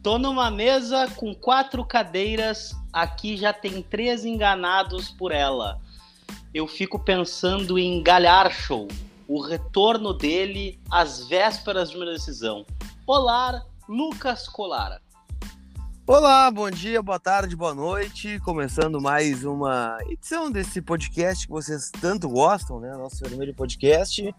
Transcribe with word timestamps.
Tô 0.00 0.16
numa 0.16 0.48
mesa 0.48 1.08
com 1.16 1.34
quatro 1.34 1.84
cadeiras, 1.84 2.72
aqui 2.92 3.36
já 3.36 3.52
tem 3.52 3.82
três 3.82 4.24
enganados 4.24 5.10
por 5.10 5.32
ela. 5.32 5.80
Eu 6.54 6.68
fico 6.68 7.00
pensando 7.00 7.76
em 7.76 8.00
Galhar 8.00 8.52
Show, 8.52 8.86
o 9.26 9.40
retorno 9.42 10.12
dele 10.12 10.80
às 10.88 11.26
vésperas 11.26 11.90
de 11.90 11.96
uma 11.96 12.06
decisão. 12.06 12.64
Olá, 13.04 13.64
Lucas 13.88 14.48
Colara. 14.48 15.02
Olá, 16.08 16.48
bom 16.52 16.70
dia, 16.70 17.02
boa 17.02 17.18
tarde, 17.18 17.56
boa 17.56 17.74
noite. 17.74 18.38
Começando 18.44 19.00
mais 19.00 19.44
uma 19.44 19.98
edição 20.08 20.52
desse 20.52 20.80
podcast 20.80 21.44
que 21.44 21.52
vocês 21.52 21.90
tanto 22.00 22.28
gostam, 22.28 22.78
né? 22.78 22.96
Nosso 22.96 23.16
Vermelho 23.24 23.52
Podcast. 23.52 24.32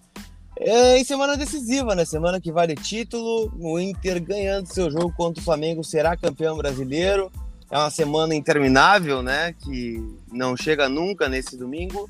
É 0.57 0.97
em 0.97 1.03
semana 1.03 1.35
decisiva, 1.35 1.93
né? 1.93 2.05
Semana 2.05 2.39
que 2.39 2.53
vale 2.53 2.73
título. 2.73 3.51
O 3.59 3.77
Inter 3.77 4.23
ganhando 4.23 4.73
seu 4.73 4.89
jogo 4.89 5.11
contra 5.11 5.41
o 5.41 5.43
Flamengo 5.43 5.83
será 5.83 6.15
campeão 6.15 6.55
brasileiro. 6.55 7.29
É 7.69 7.77
uma 7.77 7.89
semana 7.89 8.33
interminável, 8.33 9.21
né? 9.21 9.51
Que 9.51 10.01
não 10.31 10.55
chega 10.55 10.87
nunca 10.87 11.27
nesse 11.27 11.57
domingo. 11.57 12.09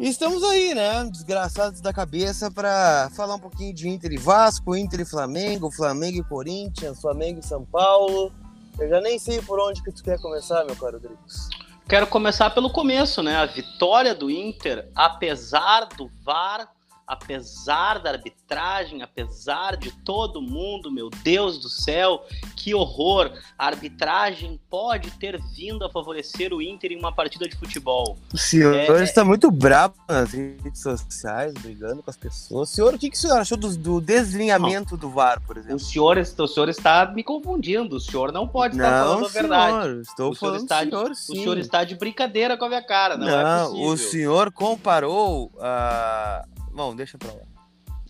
E 0.00 0.08
estamos 0.08 0.42
aí, 0.44 0.74
né? 0.74 1.04
Desgraçados 1.12 1.82
da 1.82 1.92
cabeça 1.92 2.50
para 2.50 3.10
falar 3.14 3.34
um 3.34 3.38
pouquinho 3.38 3.74
de 3.74 3.86
Inter 3.86 4.12
e 4.12 4.16
Vasco, 4.16 4.74
Inter 4.74 5.00
e 5.00 5.04
Flamengo, 5.04 5.70
Flamengo 5.70 6.20
e 6.20 6.24
Corinthians, 6.24 7.02
Flamengo 7.02 7.40
e 7.40 7.46
São 7.46 7.66
Paulo. 7.66 8.32
Eu 8.78 8.88
já 8.88 9.00
nem 9.00 9.18
sei 9.18 9.40
por 9.42 9.60
onde 9.60 9.82
que 9.82 9.92
tu 9.92 10.02
quer 10.02 10.20
começar, 10.20 10.64
meu 10.64 10.76
caro 10.76 10.98
Rodrigues. 10.98 11.48
Quero 11.88 12.06
começar 12.06 12.50
pelo 12.50 12.70
começo, 12.70 13.22
né? 13.22 13.36
A 13.36 13.46
vitória 13.46 14.14
do 14.14 14.30
Inter, 14.30 14.88
apesar 14.94 15.86
do 15.96 16.10
VAR 16.24 16.72
apesar 17.06 17.98
da 17.98 18.10
arbitragem, 18.10 19.02
apesar 19.02 19.76
de 19.76 19.90
todo 20.04 20.40
mundo, 20.40 20.90
meu 20.90 21.10
Deus 21.22 21.58
do 21.58 21.68
céu, 21.68 22.24
que 22.56 22.74
horror! 22.74 23.32
A 23.58 23.66
arbitragem 23.66 24.60
pode 24.70 25.10
ter 25.12 25.40
vindo 25.54 25.84
a 25.84 25.90
favorecer 25.90 26.52
o 26.52 26.62
Inter 26.62 26.92
em 26.92 26.98
uma 26.98 27.12
partida 27.12 27.48
de 27.48 27.56
futebol. 27.56 28.16
O 28.32 28.38
senhor 28.38 28.74
é, 28.74 29.02
está 29.02 29.24
muito 29.24 29.50
bravo 29.50 29.94
nas 30.08 30.32
redes 30.32 30.80
sociais, 30.80 31.52
brigando 31.54 32.02
com 32.02 32.10
as 32.10 32.16
pessoas. 32.16 32.70
O 32.70 32.72
senhor, 32.72 32.94
o 32.94 32.98
que, 32.98 33.10
que 33.10 33.16
o 33.16 33.20
senhor 33.20 33.38
achou 33.38 33.58
do, 33.58 33.76
do 33.76 34.00
deslinhamento 34.00 34.92
não. 34.92 34.98
do 34.98 35.10
VAR, 35.10 35.40
por 35.46 35.56
exemplo? 35.56 35.76
O 35.76 35.80
senhor, 35.80 36.18
o 36.18 36.48
senhor 36.48 36.68
está 36.68 37.06
me 37.06 37.22
confundindo. 37.22 37.96
O 37.96 38.00
senhor 38.00 38.32
não 38.32 38.46
pode 38.46 38.76
estar 38.76 38.90
não, 38.90 39.06
falando 39.06 39.26
a 39.26 39.28
verdade. 39.28 39.82
Senhor, 39.82 40.00
estou 40.00 40.30
o 40.30 40.34
falando 40.34 40.62
está, 40.62 40.80
senhor, 40.80 41.14
sim. 41.14 41.32
O 41.32 41.36
senhor 41.36 41.58
está 41.58 41.84
de 41.84 41.94
brincadeira 41.94 42.56
com 42.56 42.64
a 42.64 42.68
minha 42.68 42.82
cara, 42.82 43.16
não, 43.16 43.28
é 43.28 43.42
não 43.42 43.76
é 43.76 43.86
O 43.86 43.96
senhor 43.96 44.52
comparou 44.52 45.50
a. 45.60 46.44
Bom, 46.72 46.94
deixa 46.96 47.18
pra 47.18 47.32
lá. 47.32 47.42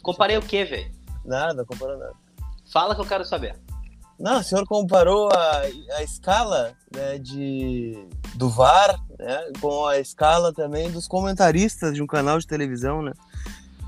Comparei 0.02 0.36
o 0.36 0.42
que, 0.42 0.64
velho? 0.64 0.92
Nada, 1.24 1.64
comparou 1.64 1.98
nada. 1.98 2.14
Fala 2.72 2.94
que 2.94 3.00
eu 3.00 3.06
quero 3.06 3.24
saber. 3.24 3.56
Não, 4.18 4.38
o 4.38 4.42
senhor 4.42 4.64
comparou 4.66 5.28
a, 5.32 5.62
a 5.96 6.02
escala 6.02 6.77
né, 6.94 7.18
de, 7.18 8.06
do 8.34 8.48
VAR 8.48 8.96
né, 9.18 9.50
com 9.60 9.86
a 9.86 9.98
escala 9.98 10.52
também 10.52 10.90
dos 10.90 11.08
comentaristas 11.08 11.94
de 11.94 12.02
um 12.02 12.06
canal 12.06 12.38
de 12.38 12.46
televisão, 12.46 13.02
né? 13.02 13.12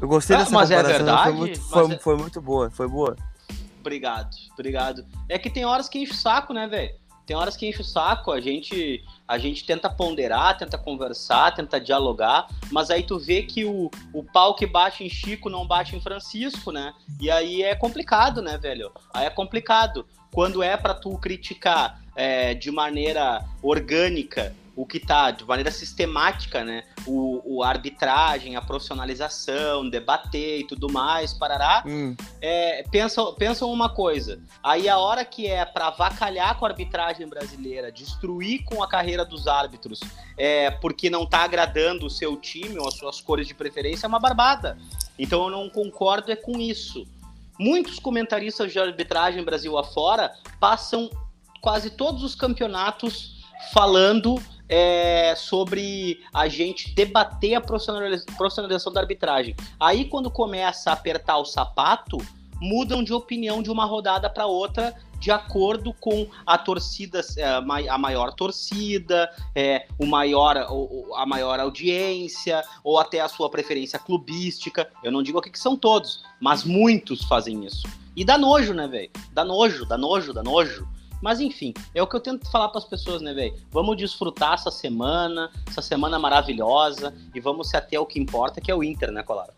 Eu 0.00 0.08
gostei 0.08 0.34
ah, 0.34 0.40
dessa 0.40 0.50
mas 0.50 0.68
comparação. 0.68 0.94
É 0.94 0.98
verdade, 0.98 1.22
foi, 1.22 1.32
muito, 1.32 1.60
foi, 1.60 1.92
é... 1.92 1.98
foi 1.98 2.16
muito 2.16 2.40
boa, 2.40 2.70
foi 2.70 2.88
boa. 2.88 3.16
Obrigado, 3.80 4.34
obrigado. 4.52 5.06
É 5.28 5.38
que 5.38 5.50
tem 5.50 5.64
horas 5.64 5.88
que 5.88 5.98
enche 5.98 6.12
o 6.12 6.16
saco, 6.16 6.52
né, 6.52 6.66
velho? 6.66 6.94
Tem 7.26 7.34
horas 7.36 7.56
que 7.56 7.66
enche 7.66 7.80
o 7.80 7.84
saco, 7.84 8.30
a 8.30 8.40
gente 8.40 9.02
a 9.26 9.38
gente 9.38 9.64
tenta 9.64 9.88
ponderar, 9.88 10.58
tenta 10.58 10.76
conversar, 10.76 11.54
tenta 11.54 11.80
dialogar, 11.80 12.46
mas 12.70 12.90
aí 12.90 13.02
tu 13.02 13.18
vê 13.18 13.42
que 13.42 13.64
o, 13.64 13.90
o 14.12 14.22
pau 14.22 14.54
que 14.54 14.66
bate 14.66 15.02
em 15.02 15.08
Chico 15.08 15.48
não 15.48 15.66
bate 15.66 15.96
em 15.96 16.00
Francisco, 16.00 16.70
né? 16.70 16.92
E 17.18 17.30
aí 17.30 17.62
é 17.62 17.74
complicado, 17.74 18.42
né, 18.42 18.58
velho? 18.58 18.92
Aí 19.12 19.24
é 19.26 19.30
complicado. 19.30 20.06
Quando 20.30 20.62
é 20.62 20.76
para 20.76 20.92
tu 20.92 21.16
criticar 21.18 22.02
é, 22.14 22.54
de 22.54 22.70
maneira 22.70 23.44
orgânica 23.62 24.54
o 24.76 24.84
que 24.84 24.96
está 24.96 25.30
de 25.30 25.44
maneira 25.44 25.70
sistemática, 25.70 26.64
né? 26.64 26.84
O, 27.06 27.58
o, 27.58 27.62
arbitragem, 27.62 28.56
a 28.56 28.62
profissionalização, 28.62 29.88
debater 29.88 30.60
e 30.60 30.66
tudo 30.66 30.90
mais, 30.92 31.32
parará. 31.32 31.84
Hum. 31.86 32.16
É, 32.40 32.82
pensam, 32.90 33.34
pensam 33.34 33.70
uma 33.70 33.88
coisa. 33.88 34.40
Aí 34.62 34.88
a 34.88 34.98
hora 34.98 35.24
que 35.24 35.46
é 35.46 35.64
para 35.64 35.88
avacalhar 35.88 36.58
com 36.58 36.66
a 36.66 36.68
arbitragem 36.68 37.28
brasileira, 37.28 37.92
destruir 37.92 38.64
com 38.64 38.82
a 38.82 38.88
carreira 38.88 39.24
dos 39.24 39.46
árbitros, 39.46 40.00
é, 40.36 40.70
porque 40.70 41.08
não 41.08 41.22
está 41.22 41.44
agradando 41.44 42.06
o 42.06 42.10
seu 42.10 42.36
time 42.36 42.78
ou 42.78 42.88
as 42.88 42.94
suas 42.94 43.20
cores 43.20 43.46
de 43.46 43.54
preferência, 43.54 44.06
é 44.06 44.08
uma 44.08 44.18
barbada. 44.18 44.76
Então 45.18 45.44
eu 45.44 45.50
não 45.50 45.68
concordo 45.70 46.32
é 46.32 46.36
com 46.36 46.58
isso. 46.58 47.06
Muitos 47.58 48.00
comentaristas 48.00 48.72
de 48.72 48.78
arbitragem 48.80 49.44
Brasil 49.44 49.78
afora 49.78 50.32
passam 50.58 51.08
quase 51.60 51.90
todos 51.90 52.24
os 52.24 52.34
campeonatos 52.34 53.34
falando 53.72 54.42
é, 54.68 55.34
sobre 55.36 56.20
a 56.32 56.48
gente 56.48 56.94
debater 56.94 57.54
a 57.54 57.60
profissionalização 57.60 58.92
da 58.92 59.00
arbitragem. 59.00 59.54
Aí, 59.78 60.04
quando 60.06 60.30
começa 60.30 60.90
a 60.90 60.94
apertar 60.94 61.38
o 61.38 61.44
sapato, 61.44 62.18
mudam 62.60 63.02
de 63.02 63.12
opinião 63.12 63.62
de 63.62 63.70
uma 63.70 63.84
rodada 63.84 64.30
para 64.30 64.46
outra 64.46 64.94
de 65.24 65.30
acordo 65.30 65.94
com 65.94 66.26
a 66.44 66.58
torcida, 66.58 67.22
é, 67.38 67.46
a 67.88 67.96
maior 67.96 68.34
torcida, 68.34 69.30
é, 69.54 69.86
o 69.98 70.04
maior, 70.04 70.54
a 71.16 71.24
maior 71.24 71.58
audiência, 71.60 72.62
ou 72.82 72.98
até 72.98 73.20
a 73.20 73.28
sua 73.28 73.48
preferência 73.48 73.98
clubística. 73.98 74.86
Eu 75.02 75.10
não 75.10 75.22
digo 75.22 75.38
aqui 75.38 75.48
que 75.48 75.58
são 75.58 75.78
todos, 75.78 76.22
mas 76.38 76.62
muitos 76.62 77.24
fazem 77.24 77.64
isso. 77.64 77.88
E 78.14 78.22
dá 78.22 78.36
nojo, 78.36 78.74
né, 78.74 78.86
velho? 78.86 79.10
Dá 79.32 79.44
nojo, 79.46 79.86
dá 79.86 79.96
nojo, 79.96 80.34
dá 80.34 80.42
nojo. 80.42 80.86
Mas 81.24 81.40
enfim, 81.40 81.72
é 81.94 82.02
o 82.02 82.06
que 82.06 82.14
eu 82.14 82.20
tento 82.20 82.50
falar 82.50 82.68
para 82.68 82.76
as 82.76 82.84
pessoas, 82.84 83.22
né, 83.22 83.32
velho? 83.32 83.56
Vamos 83.70 83.96
desfrutar 83.96 84.52
essa 84.52 84.70
semana, 84.70 85.50
essa 85.66 85.80
semana 85.80 86.18
maravilhosa 86.18 87.14
e 87.34 87.40
vamos 87.40 87.70
se 87.70 87.78
ater 87.78 87.98
ao 87.98 88.04
que 88.04 88.20
importa, 88.20 88.60
que 88.60 88.70
é 88.70 88.74
o 88.74 88.84
Inter, 88.84 89.10
né, 89.10 89.22
Colara? 89.22 89.54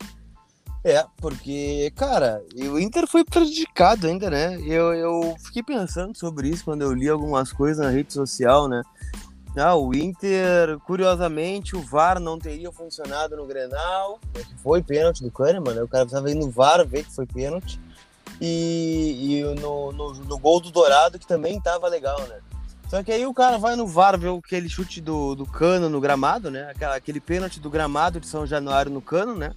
É, 0.84 1.04
porque, 1.16 1.92
cara, 1.96 2.40
o 2.54 2.78
Inter 2.78 3.08
foi 3.08 3.24
prejudicado 3.24 4.06
ainda, 4.06 4.30
né? 4.30 4.60
Eu, 4.64 4.94
eu 4.94 5.34
fiquei 5.44 5.60
pensando 5.60 6.16
sobre 6.16 6.50
isso 6.50 6.64
quando 6.64 6.82
eu 6.82 6.92
li 6.92 7.08
algumas 7.08 7.52
coisas 7.52 7.84
na 7.84 7.90
rede 7.90 8.12
social, 8.12 8.68
né? 8.68 8.80
Ah, 9.56 9.74
o 9.74 9.92
Inter, 9.92 10.78
curiosamente, 10.86 11.74
o 11.74 11.82
VAR 11.82 12.20
não 12.20 12.38
teria 12.38 12.70
funcionado 12.70 13.36
no 13.36 13.44
Grenal, 13.44 14.20
foi 14.62 14.84
pênalti 14.84 15.24
do 15.24 15.32
Kahneman, 15.32 15.74
né? 15.74 15.82
O 15.82 15.88
cara 15.88 16.04
precisava 16.04 16.30
ir 16.30 16.36
no 16.36 16.48
VAR 16.48 16.86
ver 16.86 17.02
que 17.02 17.12
foi 17.12 17.26
pênalti 17.26 17.80
e, 18.40 19.40
e 19.40 19.60
no, 19.60 19.92
no, 19.92 20.14
no, 20.14 20.38
gol 20.38 20.60
do 20.60 20.70
Dourado, 20.70 21.18
que 21.18 21.26
também 21.26 21.60
tava 21.60 21.88
legal, 21.88 22.20
né? 22.28 22.38
Só 22.88 23.02
que 23.02 23.10
aí 23.10 23.26
o 23.26 23.34
cara 23.34 23.58
vai 23.58 23.74
no 23.74 23.86
VAR 23.86 24.18
ver 24.18 24.30
aquele 24.30 24.68
chute 24.68 25.00
do, 25.00 25.34
do 25.34 25.44
cano 25.44 25.88
no 25.88 26.00
gramado, 26.00 26.50
né? 26.50 26.70
Aquela, 26.70 26.94
aquele 26.94 27.20
pênalti 27.20 27.58
do 27.58 27.70
gramado 27.70 28.20
de 28.20 28.28
São 28.28 28.46
Januário 28.46 28.92
no 28.92 29.00
cano, 29.00 29.34
né? 29.34 29.52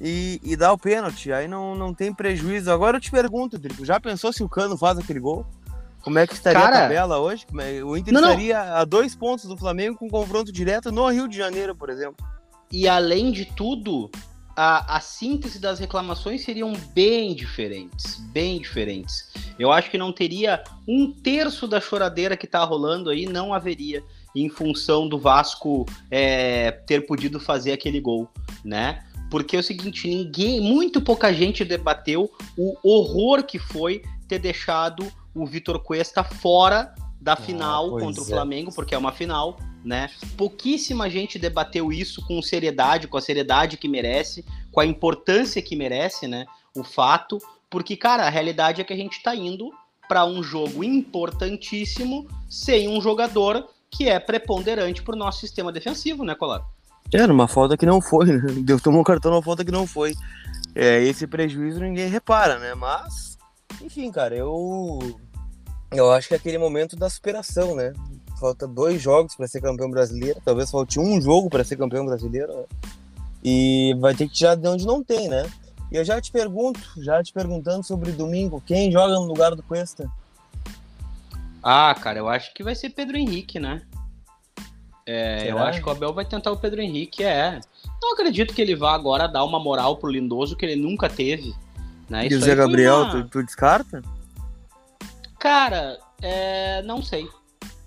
E, 0.00 0.40
e 0.42 0.56
dá 0.56 0.72
o 0.72 0.78
pênalti. 0.78 1.30
Aí 1.30 1.46
não, 1.46 1.74
não 1.74 1.92
tem 1.92 2.12
prejuízo. 2.12 2.70
Agora 2.70 2.96
eu 2.96 3.00
te 3.00 3.10
pergunto, 3.10 3.58
Drico, 3.58 3.84
já 3.84 4.00
pensou 4.00 4.32
se 4.32 4.42
o 4.42 4.48
cano 4.48 4.78
faz 4.78 4.98
aquele 4.98 5.20
gol? 5.20 5.46
Como 6.00 6.18
é 6.18 6.26
que 6.26 6.34
estaria 6.34 6.60
cara... 6.60 6.76
a 6.76 6.80
tabela 6.82 7.18
hoje? 7.18 7.46
É, 7.58 7.82
o 7.82 7.96
Inter 7.96 8.12
não, 8.12 8.20
estaria 8.20 8.62
não. 8.62 8.76
a 8.76 8.84
dois 8.84 9.14
pontos 9.14 9.46
do 9.46 9.56
Flamengo 9.56 9.98
com 9.98 10.08
confronto 10.08 10.52
direto 10.52 10.92
no 10.92 11.08
Rio 11.08 11.28
de 11.28 11.36
Janeiro, 11.36 11.74
por 11.74 11.90
exemplo. 11.90 12.24
E 12.70 12.88
além 12.88 13.30
de 13.32 13.44
tudo, 13.44 14.10
a, 14.56 14.96
a 14.96 15.00
síntese 15.00 15.58
das 15.58 15.78
reclamações 15.78 16.44
seriam 16.44 16.72
bem 16.94 17.34
diferentes, 17.34 18.16
bem 18.32 18.60
diferentes. 18.60 19.32
Eu 19.58 19.72
acho 19.72 19.90
que 19.90 19.98
não 19.98 20.12
teria 20.12 20.62
um 20.86 21.12
terço 21.12 21.66
da 21.66 21.80
choradeira 21.80 22.36
que 22.36 22.46
está 22.46 22.62
rolando 22.64 23.10
aí, 23.10 23.26
não 23.26 23.52
haveria 23.52 24.02
em 24.34 24.48
função 24.48 25.08
do 25.08 25.18
Vasco 25.18 25.86
é, 26.10 26.70
ter 26.70 27.06
podido 27.06 27.38
fazer 27.38 27.72
aquele 27.72 28.00
gol, 28.00 28.28
né? 28.64 29.04
Porque 29.30 29.56
é 29.56 29.60
o 29.60 29.62
seguinte, 29.62 30.08
ninguém, 30.08 30.60
muito 30.60 31.00
pouca 31.00 31.32
gente 31.32 31.64
debateu 31.64 32.30
o 32.56 32.76
horror 32.82 33.42
que 33.42 33.58
foi 33.58 34.02
ter 34.28 34.38
deixado 34.38 35.10
o 35.34 35.44
Vitor 35.46 35.80
Cuesta 35.80 36.22
fora 36.22 36.94
da 37.20 37.32
ah, 37.32 37.36
final 37.36 37.90
contra 37.90 38.22
o 38.22 38.24
é. 38.24 38.28
Flamengo, 38.28 38.72
porque 38.72 38.94
é 38.94 38.98
uma 38.98 39.10
final, 39.10 39.58
né? 39.84 40.10
Pouquíssima 40.36 41.10
gente 41.10 41.38
debateu 41.38 41.92
isso 41.92 42.24
com 42.26 42.40
seriedade, 42.40 43.06
com 43.06 43.16
a 43.16 43.20
seriedade 43.20 43.76
que 43.76 43.88
merece, 43.88 44.44
com 44.72 44.80
a 44.80 44.86
importância 44.86 45.60
que 45.60 45.76
merece, 45.76 46.26
né? 46.26 46.46
O 46.74 46.82
fato, 46.82 47.38
porque, 47.68 47.96
cara, 47.96 48.26
a 48.26 48.30
realidade 48.30 48.80
é 48.80 48.84
que 48.84 48.92
a 48.92 48.96
gente 48.96 49.22
tá 49.22 49.34
indo 49.34 49.70
para 50.08 50.24
um 50.24 50.42
jogo 50.42 50.82
importantíssimo 50.82 52.26
sem 52.48 52.88
um 52.88 53.00
jogador 53.00 53.68
que 53.90 54.08
é 54.08 54.18
preponderante 54.18 55.02
para 55.02 55.14
o 55.14 55.18
nosso 55.18 55.40
sistema 55.40 55.70
defensivo, 55.70 56.24
né, 56.24 56.34
Colar? 56.34 56.62
Era 57.12 57.32
uma 57.32 57.46
falta 57.46 57.76
que 57.76 57.86
não 57.86 58.00
foi, 58.00 58.26
né? 58.26 58.42
Deu 58.64 58.80
tomou 58.80 59.00
um 59.00 59.04
cartão 59.04 59.30
numa 59.30 59.42
falta 59.42 59.64
que 59.64 59.70
não 59.70 59.86
foi. 59.86 60.14
É, 60.74 61.02
esse 61.02 61.26
prejuízo 61.26 61.80
ninguém 61.80 62.08
repara, 62.08 62.58
né? 62.58 62.74
Mas, 62.74 63.38
enfim, 63.80 64.10
cara, 64.10 64.34
eu 64.34 64.98
eu 65.92 66.10
acho 66.10 66.28
que 66.28 66.34
é 66.34 66.36
aquele 66.36 66.58
momento 66.58 66.96
da 66.96 67.08
superação, 67.08 67.76
né? 67.76 67.92
Falta 68.38 68.66
dois 68.66 69.00
jogos 69.00 69.34
para 69.34 69.46
ser 69.46 69.60
campeão 69.60 69.90
brasileiro, 69.90 70.40
talvez 70.44 70.70
falte 70.70 70.98
um 70.98 71.20
jogo 71.20 71.48
para 71.48 71.64
ser 71.64 71.76
campeão 71.76 72.04
brasileiro. 72.04 72.52
Né? 72.52 72.64
E 73.42 73.96
vai 74.00 74.14
ter 74.14 74.28
que 74.28 74.34
tirar 74.34 74.54
de 74.54 74.66
onde 74.66 74.86
não 74.86 75.02
tem, 75.02 75.28
né? 75.28 75.50
E 75.92 75.96
eu 75.96 76.04
já 76.04 76.20
te 76.20 76.32
pergunto, 76.32 76.80
já 76.96 77.22
te 77.22 77.32
perguntando 77.32 77.84
sobre 77.84 78.10
domingo, 78.10 78.62
quem 78.64 78.90
joga 78.90 79.14
no 79.14 79.26
lugar 79.26 79.54
do 79.54 79.62
Cuesta? 79.62 80.10
Ah, 81.62 81.94
cara, 81.94 82.18
eu 82.18 82.28
acho 82.28 82.52
que 82.52 82.62
vai 82.62 82.74
ser 82.74 82.90
Pedro 82.90 83.16
Henrique, 83.16 83.58
né? 83.58 83.82
É, 85.06 85.50
eu 85.50 85.58
acho 85.58 85.82
que 85.82 85.88
o 85.88 85.92
Abel 85.92 86.14
vai 86.14 86.24
tentar 86.24 86.50
o 86.50 86.56
Pedro 86.56 86.80
Henrique, 86.80 87.22
é. 87.22 87.60
Não 88.02 88.14
acredito 88.14 88.54
que 88.54 88.62
ele 88.62 88.74
vá 88.74 88.94
agora 88.94 89.26
dar 89.26 89.44
uma 89.44 89.60
moral 89.60 89.98
pro 89.98 90.10
Lindoso 90.10 90.56
que 90.56 90.64
ele 90.64 90.76
nunca 90.76 91.08
teve. 91.08 91.54
Né? 92.08 92.28
E 92.28 92.34
o 92.34 92.40
Zé 92.40 92.54
Gabriel, 92.54 93.02
uma... 93.02 93.10
tu, 93.10 93.28
tu, 93.28 93.42
descarta? 93.42 94.02
Cara, 95.38 95.98
é, 96.22 96.82
não 96.82 97.02
sei. 97.02 97.28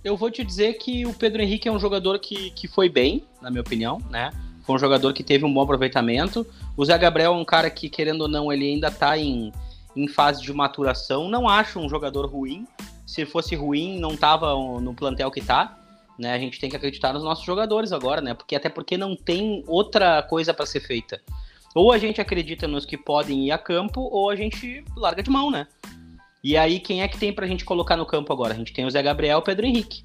Eu 0.07 0.15
vou 0.15 0.31
te 0.31 0.41
dizer 0.41 0.75
que 0.75 1.05
o 1.05 1.13
Pedro 1.13 1.41
Henrique 1.41 1.67
é 1.67 1.71
um 1.71 1.77
jogador 1.77 2.17
que, 2.17 2.49
que 2.51 2.65
foi 2.65 2.87
bem, 2.87 3.25
na 3.41 3.49
minha 3.49 3.59
opinião, 3.59 4.01
né? 4.09 4.31
Foi 4.63 4.73
um 4.73 4.79
jogador 4.79 5.11
que 5.11 5.21
teve 5.21 5.43
um 5.43 5.53
bom 5.53 5.59
aproveitamento. 5.59 6.47
O 6.77 6.85
Zé 6.85 6.97
Gabriel 6.97 7.33
é 7.33 7.35
um 7.35 7.43
cara 7.43 7.69
que, 7.69 7.89
querendo 7.89 8.21
ou 8.21 8.29
não, 8.29 8.49
ele 8.49 8.69
ainda 8.69 8.89
tá 8.89 9.17
em, 9.17 9.51
em 9.93 10.07
fase 10.07 10.41
de 10.41 10.53
maturação. 10.53 11.27
Não 11.27 11.49
acho 11.49 11.77
um 11.77 11.89
jogador 11.89 12.25
ruim. 12.25 12.65
Se 13.05 13.25
fosse 13.25 13.53
ruim, 13.53 13.99
não 13.99 14.15
tava 14.15 14.55
no 14.79 14.93
plantel 14.93 15.29
que 15.29 15.41
tá. 15.41 15.77
Né? 16.17 16.33
A 16.33 16.39
gente 16.39 16.57
tem 16.57 16.69
que 16.69 16.77
acreditar 16.77 17.11
nos 17.11 17.25
nossos 17.25 17.43
jogadores 17.43 17.91
agora, 17.91 18.21
né? 18.21 18.33
Porque 18.33 18.55
até 18.55 18.69
porque 18.69 18.95
não 18.95 19.13
tem 19.13 19.61
outra 19.67 20.23
coisa 20.23 20.53
para 20.53 20.65
ser 20.65 20.79
feita. 20.79 21.21
Ou 21.75 21.91
a 21.91 21.97
gente 21.97 22.21
acredita 22.21 22.65
nos 22.65 22.85
que 22.85 22.97
podem 22.97 23.47
ir 23.47 23.51
a 23.51 23.57
campo, 23.57 23.99
ou 23.99 24.29
a 24.29 24.37
gente 24.37 24.85
larga 24.95 25.21
de 25.21 25.29
mão, 25.29 25.51
né? 25.51 25.67
E 26.43 26.55
aí, 26.55 26.79
quem 26.79 27.01
é 27.01 27.07
que 27.07 27.17
tem 27.17 27.33
pra 27.33 27.47
gente 27.47 27.65
colocar 27.65 27.97
no 27.97 28.05
campo 28.05 28.31
agora? 28.31 28.53
A 28.53 28.57
gente 28.57 28.73
tem 28.73 28.85
o 28.85 28.91
Zé 28.91 29.01
Gabriel 29.01 29.39
e 29.39 29.41
o 29.41 29.43
Pedro 29.43 29.65
Henrique, 29.65 30.03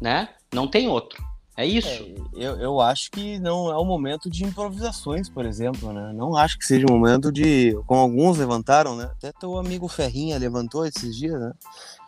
né? 0.00 0.28
Não 0.52 0.66
tem 0.66 0.88
outro. 0.88 1.22
É 1.56 1.64
isso. 1.64 1.88
É, 1.88 2.14
eu, 2.34 2.56
eu 2.56 2.80
acho 2.80 3.12
que 3.12 3.38
não 3.38 3.70
é 3.70 3.76
o 3.76 3.84
momento 3.84 4.28
de 4.28 4.44
improvisações, 4.44 5.28
por 5.28 5.46
exemplo, 5.46 5.92
né? 5.92 6.12
Não 6.12 6.36
acho 6.36 6.58
que 6.58 6.64
seja 6.64 6.84
o 6.88 6.92
momento 6.92 7.30
de. 7.30 7.78
Como 7.86 8.00
alguns 8.00 8.38
levantaram, 8.38 8.96
né? 8.96 9.04
Até 9.12 9.30
teu 9.30 9.56
amigo 9.56 9.86
Ferrinha 9.86 10.36
levantou 10.36 10.84
esses 10.84 11.16
dias, 11.16 11.38
né? 11.40 11.52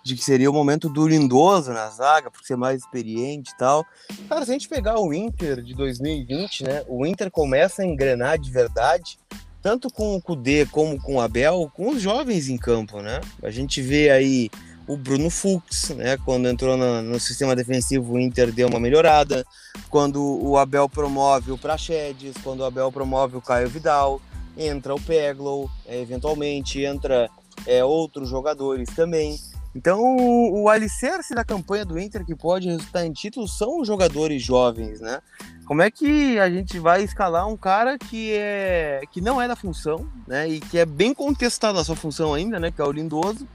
de 0.07 0.15
que 0.15 0.23
seria 0.23 0.49
o 0.49 0.55
momento 0.55 0.89
do 0.89 1.09
Lindoso 1.09 1.73
na 1.73 1.89
zaga, 1.91 2.31
por 2.31 2.41
ser 2.45 2.57
mais 2.57 2.81
experiente 2.81 3.51
e 3.51 3.57
tal. 3.57 3.85
Cara, 4.29 4.45
se 4.45 4.53
a 4.53 4.55
gente 4.55 4.69
pegar 4.69 5.01
o 5.01 5.13
Inter 5.13 5.61
de 5.61 5.75
2020, 5.75 6.63
né? 6.63 6.85
O 6.87 7.05
Inter 7.05 7.29
começa 7.29 7.83
a 7.83 7.85
engrenar 7.85 8.39
de 8.39 8.49
verdade, 8.49 9.19
tanto 9.67 9.91
com 9.91 10.15
o 10.15 10.23
Kudê 10.23 10.65
como 10.65 10.97
com 10.97 11.17
o 11.17 11.21
Abel, 11.21 11.69
com 11.75 11.89
os 11.89 12.01
jovens 12.01 12.49
em 12.49 12.57
campo, 12.57 13.03
né? 13.03 13.21
A 13.43 13.51
gente 13.51 13.83
vê 13.83 14.11
aí 14.11 14.49
o 14.87 14.97
Bruno 14.97 15.29
Fux, 15.29 15.89
né? 15.89 16.17
Quando 16.25 16.47
entrou 16.47 16.77
no, 16.77 17.03
no 17.03 17.19
sistema 17.19 17.57
defensivo, 17.57 18.13
o 18.13 18.21
Inter 18.21 18.53
deu 18.53 18.69
uma 18.69 18.79
melhorada. 18.79 19.45
Quando 19.91 20.23
o 20.23 20.57
Abel 20.57 20.89
promove 20.89 21.51
o 21.51 21.59
Praxedes, 21.59 22.37
quando 22.45 22.61
o 22.61 22.65
Abel 22.65 22.93
promove 22.93 23.37
o 23.37 23.43
Caio 23.43 23.69
Vidal, 23.69 24.23
entra 24.57 24.95
o 24.95 25.01
Peglow, 25.01 25.69
é, 25.85 26.01
eventualmente 26.01 26.85
entra 26.85 27.29
é, 27.67 27.85
outros 27.85 28.29
jogadores 28.29 28.89
também. 28.95 29.37
Então, 29.77 30.01
o 30.17 30.71
alicerce 30.71 31.35
da 31.35 31.45
campanha 31.45 31.85
do 31.85 31.99
Inter 31.99 32.25
que 32.25 32.35
pode 32.35 32.67
resultar 32.67 33.05
em 33.05 33.13
títulos 33.13 33.59
são 33.59 33.79
os 33.79 33.87
jogadores 33.87 34.43
jovens, 34.43 35.03
né? 35.03 35.21
Como 35.67 35.83
é 35.83 35.91
que 35.91 36.39
a 36.39 36.49
gente 36.49 36.79
vai 36.79 37.03
escalar 37.03 37.47
um 37.47 37.59
cara 37.59 37.99
que 37.99 38.33
é 38.33 39.03
que 39.13 39.21
não 39.21 39.41
é 39.41 39.47
da 39.47 39.55
função, 39.55 40.11
né? 40.27 40.49
E 40.49 40.61
que 40.61 40.79
é 40.79 40.87
bem 40.87 41.13
contestado 41.13 41.79
a 41.79 41.85
sua 41.85 41.95
função 41.95 42.33
ainda, 42.33 42.59
né? 42.59 42.71
Que 42.71 42.81
é 42.81 42.85
o 42.87 42.91
Lindoso, 42.91 43.47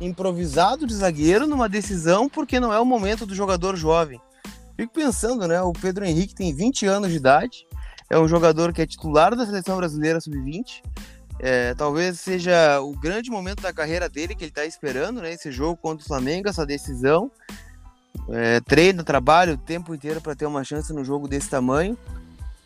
improvisado 0.00 0.86
de 0.86 0.94
zagueiro 0.94 1.46
numa 1.46 1.68
decisão 1.68 2.26
porque 2.26 2.58
não 2.58 2.72
é 2.72 2.80
o 2.80 2.86
momento 2.86 3.26
do 3.26 3.34
jogador 3.34 3.76
jovem. 3.76 4.18
Fico 4.78 4.94
pensando, 4.94 5.46
né? 5.46 5.60
O 5.60 5.74
Pedro 5.74 6.06
Henrique 6.06 6.34
tem 6.34 6.54
20 6.54 6.86
anos 6.86 7.10
de 7.10 7.18
idade, 7.18 7.66
é 8.08 8.18
um 8.18 8.26
jogador 8.26 8.72
que 8.72 8.80
é 8.80 8.86
titular 8.86 9.36
da 9.36 9.44
seleção 9.44 9.76
brasileira 9.76 10.22
sub-20 10.22 10.82
é, 11.38 11.74
talvez 11.74 12.18
seja 12.20 12.80
o 12.80 12.92
grande 12.92 13.30
momento 13.30 13.62
da 13.62 13.72
carreira 13.72 14.08
dele 14.08 14.34
que 14.34 14.44
ele 14.44 14.50
está 14.50 14.64
esperando, 14.64 15.20
né? 15.20 15.32
Esse 15.32 15.52
jogo 15.52 15.76
contra 15.76 16.04
o 16.04 16.08
Flamengo, 16.08 16.48
essa 16.48 16.64
decisão. 16.64 17.30
É, 18.30 18.60
treina, 18.60 19.04
trabalha 19.04 19.54
o 19.54 19.58
tempo 19.58 19.94
inteiro 19.94 20.20
para 20.20 20.34
ter 20.34 20.46
uma 20.46 20.64
chance 20.64 20.92
no 20.92 21.04
jogo 21.04 21.28
desse 21.28 21.48
tamanho. 21.48 21.96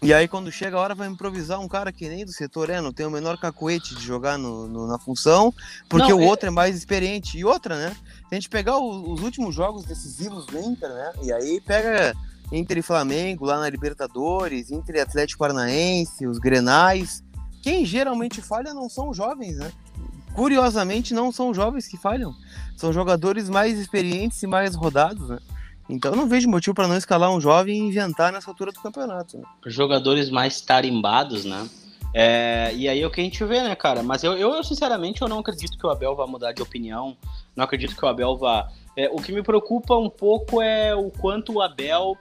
E 0.02 0.14
aí, 0.14 0.26
quando 0.26 0.50
chega 0.50 0.78
a 0.78 0.80
hora, 0.80 0.94
vai 0.94 1.08
improvisar 1.08 1.60
um 1.60 1.68
cara 1.68 1.92
que 1.92 2.08
nem 2.08 2.24
do 2.24 2.32
setor 2.32 2.70
é, 2.70 2.80
não 2.80 2.90
tem 2.90 3.04
o 3.04 3.10
menor 3.10 3.38
cacoete 3.38 3.94
de 3.94 4.02
jogar 4.02 4.38
no, 4.38 4.66
no 4.66 4.86
na 4.86 4.98
função, 4.98 5.52
porque 5.90 6.08
não, 6.08 6.20
o 6.20 6.22
é... 6.22 6.26
outro 6.26 6.46
é 6.46 6.50
mais 6.50 6.74
experiente. 6.74 7.36
E 7.36 7.44
outra, 7.44 7.76
né? 7.76 7.94
Se 8.28 8.28
a 8.30 8.34
gente 8.34 8.48
pegar 8.48 8.78
o, 8.78 9.12
os 9.12 9.20
últimos 9.20 9.54
jogos 9.54 9.84
decisivos 9.84 10.46
do 10.46 10.58
Inter, 10.58 10.88
né? 10.88 11.12
E 11.22 11.30
aí 11.30 11.60
pega 11.60 12.14
Inter 12.50 12.78
e 12.78 12.82
Flamengo 12.82 13.44
lá 13.44 13.60
na 13.60 13.68
Libertadores, 13.68 14.70
Inter 14.70 14.96
e 14.96 15.00
Atlético 15.00 15.40
Paranaense, 15.40 16.26
os 16.26 16.38
Grenais. 16.38 17.22
Quem 17.62 17.84
geralmente 17.84 18.40
falha 18.40 18.72
não 18.72 18.88
são 18.88 19.12
jovens, 19.12 19.56
né? 19.58 19.72
Curiosamente, 20.34 21.12
não 21.12 21.32
são 21.32 21.52
jovens 21.52 21.86
que 21.86 21.96
falham. 21.96 22.34
São 22.76 22.92
jogadores 22.92 23.48
mais 23.48 23.78
experientes 23.78 24.42
e 24.42 24.46
mais 24.46 24.74
rodados, 24.74 25.28
né? 25.28 25.38
Então 25.88 26.14
não 26.14 26.28
vejo 26.28 26.48
motivo 26.48 26.74
para 26.74 26.86
não 26.86 26.96
escalar 26.96 27.30
um 27.30 27.40
jovem 27.40 27.76
e 27.76 27.88
inventar 27.88 28.32
nessa 28.32 28.48
altura 28.48 28.70
do 28.70 28.80
campeonato. 28.80 29.38
Né? 29.38 29.44
Jogadores 29.66 30.30
mais 30.30 30.60
tarimbados, 30.60 31.44
né? 31.44 31.68
É, 32.14 32.72
e 32.74 32.88
aí 32.88 33.00
é 33.00 33.06
o 33.06 33.10
que 33.10 33.20
a 33.20 33.24
gente 33.24 33.44
vê, 33.44 33.62
né, 33.62 33.74
cara? 33.74 34.02
Mas 34.02 34.24
eu, 34.24 34.36
eu, 34.36 34.62
sinceramente, 34.64 35.22
eu 35.22 35.28
não 35.28 35.40
acredito 35.40 35.76
que 35.76 35.86
o 35.86 35.90
Abel 35.90 36.14
vá 36.14 36.26
mudar 36.26 36.52
de 36.52 36.62
opinião. 36.62 37.16
Não 37.54 37.64
acredito 37.64 37.96
que 37.96 38.04
o 38.04 38.08
Abel 38.08 38.36
vá. 38.36 38.68
É, 38.96 39.08
o 39.08 39.16
que 39.16 39.32
me 39.32 39.42
preocupa 39.42 39.96
um 39.96 40.10
pouco 40.10 40.60
é 40.60 40.94
o 40.94 41.10
quanto 41.10 41.54
o 41.54 41.62
Abel 41.62 42.16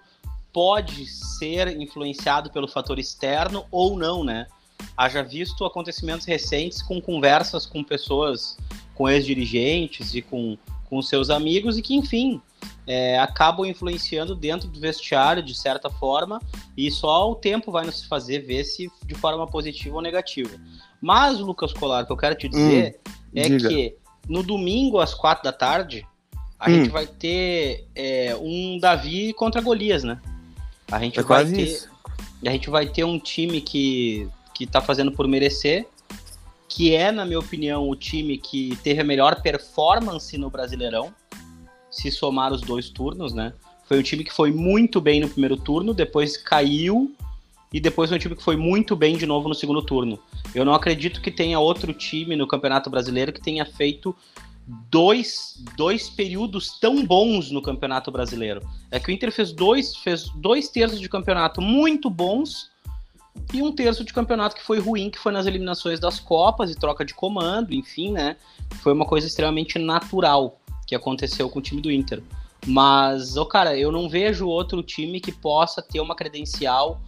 pode 0.52 1.06
ser 1.08 1.80
influenciado 1.80 2.52
pelo 2.52 2.68
fator 2.68 3.00
externo 3.00 3.66
ou 3.72 3.98
não, 3.98 4.24
né? 4.24 4.48
Haja 4.96 5.24
visto 5.24 5.66
acontecimentos 5.66 6.26
recentes 6.26 6.82
com 6.82 7.02
conversas 7.02 7.66
com 7.66 7.84
pessoas, 7.84 8.58
com 8.94 9.08
ex-dirigentes 9.10 10.14
e 10.14 10.22
com, 10.22 10.58
com 10.90 11.02
seus 11.02 11.30
amigos 11.30 11.78
e 11.78 11.82
que, 11.82 11.96
enfim, 11.96 12.42
é, 12.86 13.20
acabam 13.20 13.66
influenciando 13.66 14.36
dentro 14.36 14.68
do 14.68 14.80
vestiário 14.80 15.44
de 15.44 15.54
certa 15.54 15.90
forma 15.90 16.42
e 16.76 16.90
só 16.92 17.32
o 17.32 17.36
tempo 17.36 17.72
vai 17.72 17.86
nos 17.86 18.04
fazer 18.04 18.40
ver 18.40 18.64
se 18.64 18.92
de 19.06 19.16
forma 19.16 19.48
positiva 19.48 19.96
ou 19.96 20.02
negativa. 20.02 20.58
Mas, 21.02 21.40
Lucas 21.40 21.72
Colar, 21.72 22.04
o 22.04 22.08
que 22.08 22.12
eu 22.12 22.18
quero 22.18 22.36
te 22.36 22.50
dizer 22.50 23.00
hum, 23.08 23.12
é 23.36 23.44
diga. 23.44 23.70
que 23.70 23.96
no 24.28 24.44
domingo 24.44 25.00
às 25.00 25.14
quatro 25.14 25.44
da 25.44 25.54
tarde 25.54 26.06
a 26.60 26.70
hum. 26.70 26.74
gente 26.74 26.90
vai 26.90 27.08
ter 27.08 27.88
é, 27.96 28.36
um 28.36 28.78
Davi 28.80 29.34
contra 29.34 29.62
Golias, 29.62 30.04
né? 30.04 30.20
A 30.92 31.00
gente 31.00 31.20
é 31.20 31.24
vai 31.24 31.46
ter, 31.46 31.62
isso. 31.62 31.90
a 32.46 32.50
gente 32.50 32.70
vai 32.70 32.88
ter 32.88 33.04
um 33.04 33.18
time 33.18 33.62
que 33.62 34.28
que 34.60 34.68
tá 34.68 34.82
fazendo 34.82 35.10
por 35.14 35.26
merecer, 35.26 35.88
que 36.68 36.94
é, 36.94 37.14
na 37.14 37.24
minha 37.24 37.40
opinião, 37.40 37.90
o 37.90 37.96
time 37.96 38.38
que 38.38 38.78
teve 38.84 39.00
a 39.00 39.06
melhor 39.06 39.42
performance 39.42 40.38
no 40.38 40.50
Brasileirão, 40.50 41.14
se 41.90 42.12
somar 42.12 42.52
os 42.52 42.60
dois 42.60 42.90
turnos, 42.90 43.34
né? 43.34 43.54
Foi 43.86 43.98
um 43.98 44.04
time 44.04 44.22
que 44.22 44.34
foi 44.34 44.52
muito 44.52 45.00
bem 45.00 45.22
no 45.22 45.30
primeiro 45.30 45.56
turno, 45.56 45.94
depois 45.94 46.36
caiu, 46.36 47.16
e 47.72 47.80
depois 47.80 48.10
foi 48.10 48.18
um 48.18 48.20
time 48.20 48.36
que 48.36 48.44
foi 48.44 48.58
muito 48.58 48.98
bem 48.98 49.16
de 49.16 49.26
novo 49.26 49.48
no 49.48 49.56
segundo 49.56 49.82
turno. 49.82 50.20
Eu 50.54 50.66
não 50.66 50.74
acredito 50.74 51.22
que 51.22 51.32
tenha 51.32 51.58
outro 51.58 51.94
time 51.94 52.36
no 52.36 52.46
Campeonato 52.46 52.90
Brasileiro 52.90 53.32
que 53.32 53.42
tenha 53.42 53.66
feito 53.66 54.14
dois, 54.92 55.56
dois 55.78 56.10
períodos 56.10 56.78
tão 56.82 57.06
bons 57.06 57.50
no 57.50 57.62
Campeonato 57.62 58.12
Brasileiro. 58.12 58.62
É 58.92 59.00
que 59.00 59.10
o 59.10 59.14
Inter 59.14 59.32
fez 59.32 59.54
dois, 59.54 59.96
fez 59.96 60.28
dois 60.36 60.68
terços 60.68 61.00
de 61.00 61.08
campeonato 61.08 61.62
muito 61.62 62.10
bons 62.10 62.69
e 63.54 63.62
um 63.62 63.72
terço 63.72 64.04
de 64.04 64.14
campeonato 64.14 64.56
que 64.56 64.64
foi 64.64 64.80
ruim, 64.80 65.10
que 65.10 65.18
foi 65.18 65.32
nas 65.32 65.46
eliminações 65.46 66.00
das 66.00 66.20
Copas 66.20 66.72
e 66.72 66.76
troca 66.76 67.04
de 67.04 67.14
comando, 67.14 67.74
enfim, 67.74 68.12
né? 68.12 68.36
Foi 68.82 68.94
uma 68.94 69.06
coisa 69.06 69.26
extremamente 69.26 69.80
natural 69.80 70.60
que 70.86 70.96
aconteceu 70.96 71.50
com 71.50 71.60
o 71.60 71.62
time 71.62 71.82
do 71.82 71.92
Inter. 71.92 72.22
Mas, 72.66 73.38
ô, 73.38 73.46
cara, 73.46 73.78
eu 73.78 73.92
não 73.92 74.10
vejo 74.10 74.48
outro 74.48 74.84
time 74.84 75.20
que 75.20 75.32
possa 75.32 75.82
ter 75.82 76.00
uma 76.00 76.16
credencial 76.16 77.02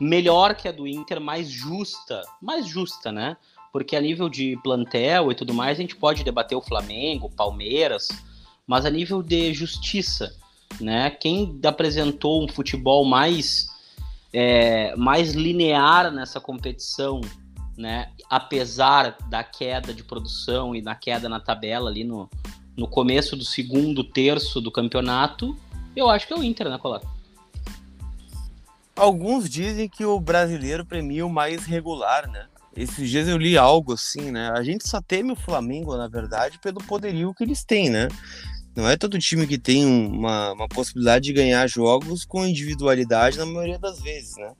melhor 0.00 0.54
que 0.54 0.68
a 0.68 0.72
do 0.72 0.86
Inter, 0.86 1.20
mais 1.20 1.48
justa, 1.48 2.22
mais 2.40 2.66
justa, 2.66 3.12
né? 3.12 3.36
Porque 3.72 3.96
a 3.96 4.00
nível 4.00 4.28
de 4.28 4.58
plantel 4.62 5.30
e 5.30 5.34
tudo 5.34 5.54
mais, 5.54 5.78
a 5.78 5.80
gente 5.80 5.96
pode 5.96 6.24
debater 6.24 6.56
o 6.56 6.62
Flamengo, 6.62 7.30
Palmeiras, 7.30 8.08
mas 8.66 8.84
a 8.84 8.90
nível 8.90 9.22
de 9.22 9.52
justiça, 9.54 10.34
né? 10.80 11.10
Quem 11.10 11.58
apresentou 11.64 12.44
um 12.44 12.48
futebol 12.48 13.04
mais 13.04 13.68
é, 14.32 14.94
mais 14.96 15.32
linear 15.32 16.10
nessa 16.10 16.40
competição, 16.40 17.20
né? 17.76 18.10
Apesar 18.28 19.16
da 19.28 19.44
queda 19.44 19.92
de 19.92 20.02
produção 20.02 20.74
e 20.74 20.80
da 20.80 20.94
queda 20.94 21.28
na 21.28 21.40
tabela 21.40 21.90
ali 21.90 22.04
no, 22.04 22.28
no 22.76 22.88
começo 22.88 23.36
do 23.36 23.44
segundo 23.44 24.02
terço 24.02 24.60
do 24.60 24.70
campeonato, 24.70 25.56
eu 25.94 26.08
acho 26.08 26.26
que 26.26 26.32
é 26.32 26.36
o 26.36 26.42
Inter, 26.42 26.68
né, 26.68 26.78
Colar? 26.78 27.02
Alguns 28.96 29.48
dizem 29.48 29.88
que 29.88 30.04
o 30.04 30.20
brasileiro 30.20 30.84
premia 30.84 31.26
o 31.26 31.30
mais 31.30 31.64
regular, 31.64 32.28
né? 32.28 32.46
Esses 32.74 33.10
dias 33.10 33.28
eu 33.28 33.36
li 33.36 33.56
algo 33.58 33.92
assim, 33.92 34.30
né? 34.30 34.50
A 34.54 34.62
gente 34.62 34.88
só 34.88 35.00
teme 35.00 35.32
o 35.32 35.36
Flamengo, 35.36 35.96
na 35.96 36.08
verdade, 36.08 36.58
pelo 36.58 36.82
poderio 36.82 37.34
que 37.34 37.44
eles 37.44 37.64
têm, 37.64 37.90
né? 37.90 38.08
Não 38.74 38.88
é 38.88 38.96
todo 38.96 39.18
time 39.18 39.46
que 39.46 39.58
tem 39.58 39.84
uma, 39.84 40.52
uma 40.52 40.68
possibilidade 40.68 41.26
de 41.26 41.32
ganhar 41.32 41.66
jogos 41.66 42.24
com 42.24 42.46
individualidade 42.46 43.36
na 43.36 43.44
maioria 43.44 43.78
das 43.78 44.00
vezes, 44.00 44.36
né? 44.36 44.52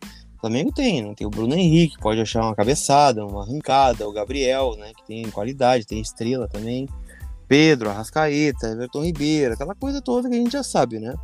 Flamengo 0.42 0.73
tem, 0.73 1.02
né? 1.02 1.14
Tem 1.16 1.26
o 1.26 1.31
Bruno 1.31 1.54
Henrique, 1.54 1.99
pode 1.99 2.21
achar 2.21 2.42
uma 2.42 2.54
cabeçada, 2.54 3.25
uma 3.25 3.42
arrancada, 3.42 4.09
o 4.09 4.12
Gabriel, 4.12 4.75
né? 4.76 4.92
Que 4.97 5.07
tem 5.07 5.31
qualidade, 5.31 5.87
tem 5.87 6.00
estrela 6.00 6.49
também. 6.49 6.88
Pedro, 7.47 7.90
Arrascaeta, 7.90 8.66
Everton 8.66 9.04
Ribeiro, 9.04 9.54
aquela 9.54 9.75
coisa 9.75 10.02
toda 10.02 10.28
que 10.28 10.35
a 10.35 10.38
gente 10.38 10.52
já 10.52 10.64
sabe, 10.64 10.99
né? 10.99 11.14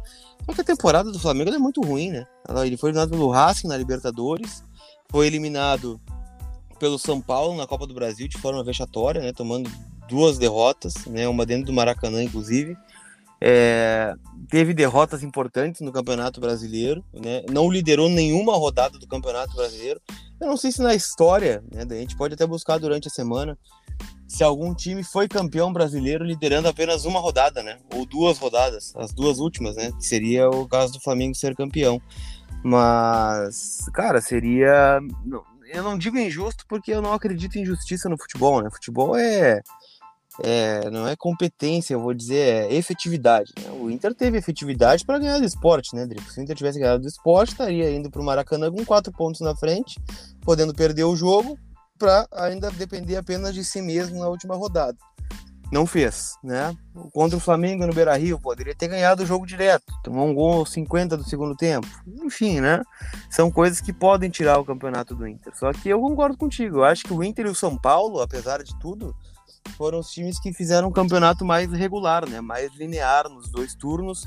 Só 0.47 0.55
que 0.55 0.61
a 0.61 0.65
temporada 0.65 1.11
do 1.11 1.19
Flamengo 1.19 1.51
é 1.51 1.59
muito 1.59 1.83
ruim, 1.83 2.11
né? 2.11 2.27
Ele 2.65 2.77
foi 2.77 2.91
eliminado 2.91 3.11
pelo 3.11 3.31
Racing 3.31 3.67
na 3.67 3.77
Libertadores, 3.77 4.63
foi 5.11 5.27
eliminado 5.27 6.01
pelo 6.79 6.99
São 6.99 7.21
Paulo 7.21 7.57
na 7.57 7.67
Copa 7.67 7.87
do 7.87 7.95
Brasil 7.95 8.29
de 8.29 8.39
forma 8.39 8.63
vexatória, 8.63 9.21
né? 9.21 9.33
Tomando 9.33 9.69
duas 10.09 10.39
derrotas, 10.39 10.95
né? 11.07 11.29
Uma 11.29 11.45
dentro 11.47 11.67
do 11.67 11.73
Maracanã, 11.73 12.23
inclusive. 12.23 12.77
É, 13.41 14.15
teve 14.51 14.75
derrotas 14.75 15.23
importantes 15.23 15.81
no 15.81 15.93
Campeonato 15.93 16.41
Brasileiro, 16.41 17.05
né? 17.13 17.43
não 17.49 17.71
liderou 17.71 18.09
nenhuma 18.09 18.57
rodada 18.57 18.99
do 18.99 19.07
Campeonato 19.07 19.55
Brasileiro. 19.55 20.01
Eu 20.41 20.49
não 20.49 20.57
sei 20.57 20.73
se 20.73 20.83
na 20.83 20.95
história, 20.95 21.63
né, 21.73 21.87
a 21.89 21.95
gente 21.95 22.17
pode 22.17 22.35
até 22.35 22.45
buscar 22.45 22.79
durante 22.79 23.07
a 23.07 23.11
semana, 23.11 23.57
se 24.27 24.45
algum 24.45 24.75
time 24.75 25.03
foi 25.03 25.27
campeão 25.27 25.73
brasileiro 25.73 26.25
liderando 26.25 26.69
apenas 26.69 27.05
uma 27.05 27.19
rodada, 27.19 27.63
né? 27.63 27.79
Ou 27.95 28.05
duas 28.05 28.39
rodadas, 28.39 28.93
as 28.97 29.13
duas 29.13 29.39
últimas, 29.39 29.75
né? 29.77 29.91
Seria 29.99 30.51
o 30.51 30.69
caso 30.69 30.93
do 30.93 31.01
Flamengo 31.01 31.35
ser 31.35 31.57
campeão. 31.57 32.01
Mas, 32.63 33.87
cara, 33.95 34.21
seria. 34.21 35.01
Eu 35.73 35.83
não 35.83 35.97
digo 35.97 36.19
injusto 36.19 36.65
porque 36.69 36.93
eu 36.93 37.01
não 37.01 37.15
acredito 37.15 37.57
em 37.57 37.65
justiça 37.65 38.09
no 38.09 38.19
futebol, 38.19 38.63
né? 38.63 38.71
Futebol 38.71 39.17
é 39.17 39.63
é, 40.43 40.89
não 40.91 41.07
é 41.07 41.17
competência, 41.17 41.95
eu 41.95 42.01
vou 42.01 42.15
dizer, 42.15 42.71
é 42.71 42.75
efetividade. 42.75 43.53
Né? 43.61 43.71
O 43.71 43.91
Inter 43.91 44.15
teve 44.15 44.39
efetividade 44.39 45.05
para 45.05 45.19
ganhar 45.19 45.39
do 45.39 45.45
esporte, 45.45 45.95
né, 45.95 46.07
Drico? 46.07 46.31
Se 46.31 46.41
o 46.41 46.43
Inter 46.43 46.57
tivesse 46.57 46.79
ganhado 46.79 47.03
do 47.03 47.09
esporte, 47.09 47.53
estaria 47.53 47.91
indo 47.91 48.11
para 48.11 48.21
o 48.21 48.25
Maracanã 48.25 48.71
com 48.71 48.85
quatro 48.85 49.13
pontos 49.13 49.41
na 49.41 49.57
frente, 49.57 50.01
podendo 50.43 50.75
perder 50.75 51.05
o 51.05 51.17
jogo 51.17 51.59
para 51.99 52.27
ainda 52.33 52.71
depender 52.71 53.17
apenas 53.17 53.55
de 53.55 53.65
si 53.65 53.83
mesmo 53.83 54.21
na 54.21 54.29
última 54.29 54.55
rodada. 54.55 54.97
Não 55.71 55.85
fez, 55.85 56.35
né? 56.43 56.75
Contra 57.13 57.37
o 57.37 57.41
Flamengo 57.41 57.87
no 57.87 57.93
Beira 57.93 58.17
Rio, 58.17 58.41
poderia 58.41 58.75
ter 58.75 58.89
ganhado 58.89 59.23
o 59.23 59.27
jogo 59.27 59.45
direto, 59.45 59.85
tomou 60.03 60.27
um 60.27 60.33
gol 60.33 60.65
50 60.65 61.15
do 61.15 61.25
segundo 61.25 61.55
tempo. 61.55 61.87
Enfim, 62.25 62.61
né? 62.61 62.81
São 63.29 63.51
coisas 63.51 63.79
que 63.79 63.93
podem 63.93 64.31
tirar 64.31 64.59
o 64.59 64.65
campeonato 64.65 65.15
do 65.15 65.29
Inter. 65.29 65.55
Só 65.59 65.71
que 65.73 65.91
eu 65.91 66.01
concordo 66.01 66.39
contigo, 66.39 66.79
eu 66.79 66.85
acho 66.85 67.05
que 67.05 67.13
o 67.13 67.23
Inter 67.23 67.47
e 67.47 67.51
o 67.51 67.55
São 67.55 67.77
Paulo, 67.77 68.23
apesar 68.23 68.63
de 68.63 68.79
tudo, 68.79 69.15
foram 69.69 70.01
os 70.01 70.11
times 70.11 70.41
que 70.41 70.53
fizeram 70.53 70.89
um 70.89 70.93
campeonato 70.93 71.45
mais 71.45 71.71
regular, 71.73 72.29
né? 72.29 72.41
Mais 72.41 72.75
linear 72.75 73.29
nos 73.29 73.51
dois 73.51 73.75
turnos. 73.75 74.27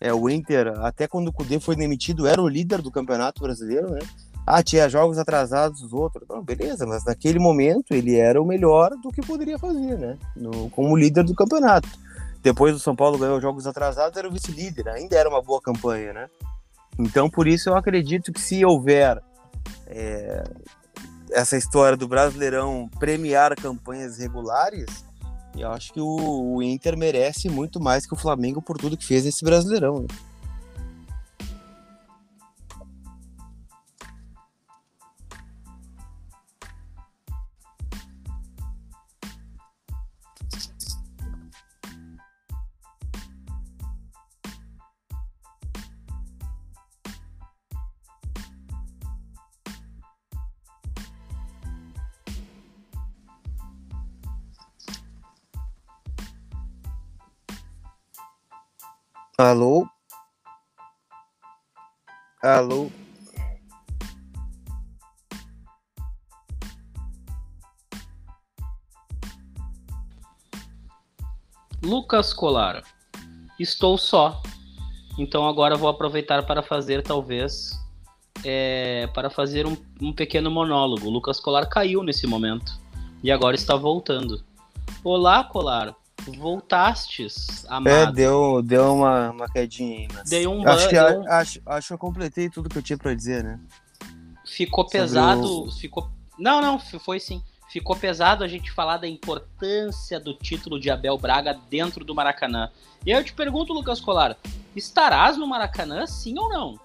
É, 0.00 0.12
o 0.12 0.28
Inter, 0.28 0.68
até 0.80 1.06
quando 1.06 1.28
o 1.28 1.32
Cudê 1.32 1.60
foi 1.60 1.76
demitido, 1.76 2.26
era 2.26 2.40
o 2.40 2.48
líder 2.48 2.82
do 2.82 2.90
campeonato 2.90 3.42
brasileiro, 3.42 3.90
né? 3.90 4.00
Ah, 4.46 4.62
tinha 4.62 4.88
jogos 4.88 5.18
atrasados 5.18 5.80
dos 5.80 5.92
outros. 5.92 6.26
Não, 6.28 6.42
beleza, 6.42 6.86
mas 6.86 7.04
naquele 7.04 7.38
momento 7.38 7.92
ele 7.92 8.16
era 8.16 8.40
o 8.40 8.46
melhor 8.46 8.90
do 9.02 9.10
que 9.10 9.20
poderia 9.20 9.58
fazer, 9.58 9.98
né? 9.98 10.18
No, 10.34 10.68
como 10.70 10.96
líder 10.96 11.24
do 11.24 11.34
campeonato. 11.34 11.88
Depois 12.42 12.74
o 12.74 12.78
São 12.78 12.96
Paulo 12.96 13.18
ganhou 13.18 13.40
jogos 13.40 13.66
atrasados, 13.66 14.16
era 14.16 14.28
o 14.28 14.32
vice-líder, 14.32 14.88
ainda 14.88 15.16
era 15.16 15.28
uma 15.28 15.42
boa 15.42 15.60
campanha, 15.60 16.12
né? 16.12 16.28
Então, 16.98 17.28
por 17.30 17.46
isso 17.46 17.68
eu 17.68 17.76
acredito 17.76 18.32
que 18.32 18.40
se 18.40 18.64
houver 18.64 19.22
é, 19.86 20.44
essa 21.32 21.56
história 21.56 21.96
do 21.96 22.08
Brasileirão 22.08 22.88
premiar 22.98 23.54
campanhas 23.56 24.18
regulares, 24.18 25.04
eu 25.56 25.70
acho 25.70 25.92
que 25.92 26.00
o, 26.00 26.54
o, 26.54 26.62
Inter 26.62 26.96
merece 26.96 27.48
muito 27.48 27.80
mais 27.80 28.06
que 28.06 28.14
o 28.14 28.16
Flamengo 28.16 28.62
por 28.62 28.76
tudo 28.78 28.96
que 28.96 29.06
fez 29.06 29.26
esse 29.26 29.44
Brasileirão. 29.44 30.00
Né? 30.00 30.06
Alô? 59.40 59.88
Alô? 62.42 62.90
Lucas 71.82 72.34
Colar, 72.34 72.82
estou 73.58 73.96
só. 73.96 74.42
Então 75.18 75.48
agora 75.48 75.74
vou 75.74 75.88
aproveitar 75.88 76.44
para 76.44 76.62
fazer 76.62 77.02
talvez 77.02 77.70
é, 78.44 79.06
para 79.14 79.30
fazer 79.30 79.66
um, 79.66 79.74
um 80.02 80.12
pequeno 80.12 80.50
monólogo. 80.50 81.08
Lucas 81.08 81.40
Colar 81.40 81.66
caiu 81.66 82.02
nesse 82.02 82.26
momento 82.26 82.78
e 83.22 83.32
agora 83.32 83.56
está 83.56 83.74
voltando. 83.74 84.44
Olá, 85.02 85.42
Colar. 85.44 85.96
Voltastes, 86.26 87.64
amado. 87.68 87.88
É, 87.88 88.12
deu, 88.12 88.62
deu 88.62 88.94
uma, 88.94 89.30
uma 89.30 89.48
quedinha 89.48 90.00
aí. 90.00 90.08
Mas... 90.12 90.28
Dei 90.28 90.46
um 90.46 90.66
acho 90.68 90.88
que, 90.88 91.00
um... 91.00 91.28
acho, 91.32 91.62
acho 91.64 91.88
que 91.88 91.94
eu 91.94 91.98
completei 91.98 92.50
tudo 92.50 92.68
que 92.68 92.78
eu 92.78 92.82
tinha 92.82 92.98
pra 92.98 93.14
dizer, 93.14 93.42
né? 93.42 93.58
Ficou 94.44 94.86
pesado. 94.86 95.66
O... 95.66 95.70
Ficou... 95.70 96.10
Não, 96.38 96.60
não, 96.60 96.78
foi 96.78 97.18
sim. 97.18 97.42
Ficou 97.70 97.96
pesado 97.96 98.42
a 98.42 98.48
gente 98.48 98.70
falar 98.72 98.96
da 98.96 99.06
importância 99.06 100.18
do 100.18 100.34
título 100.34 100.78
de 100.78 100.90
Abel 100.90 101.16
Braga 101.16 101.58
dentro 101.70 102.04
do 102.04 102.14
Maracanã. 102.14 102.70
E 103.06 103.12
aí 103.12 103.18
eu 103.18 103.24
te 103.24 103.32
pergunto, 103.32 103.72
Lucas 103.72 104.00
Colar, 104.00 104.36
estarás 104.74 105.36
no 105.36 105.46
Maracanã, 105.46 106.06
sim 106.06 106.36
ou 106.38 106.48
não? 106.48 106.80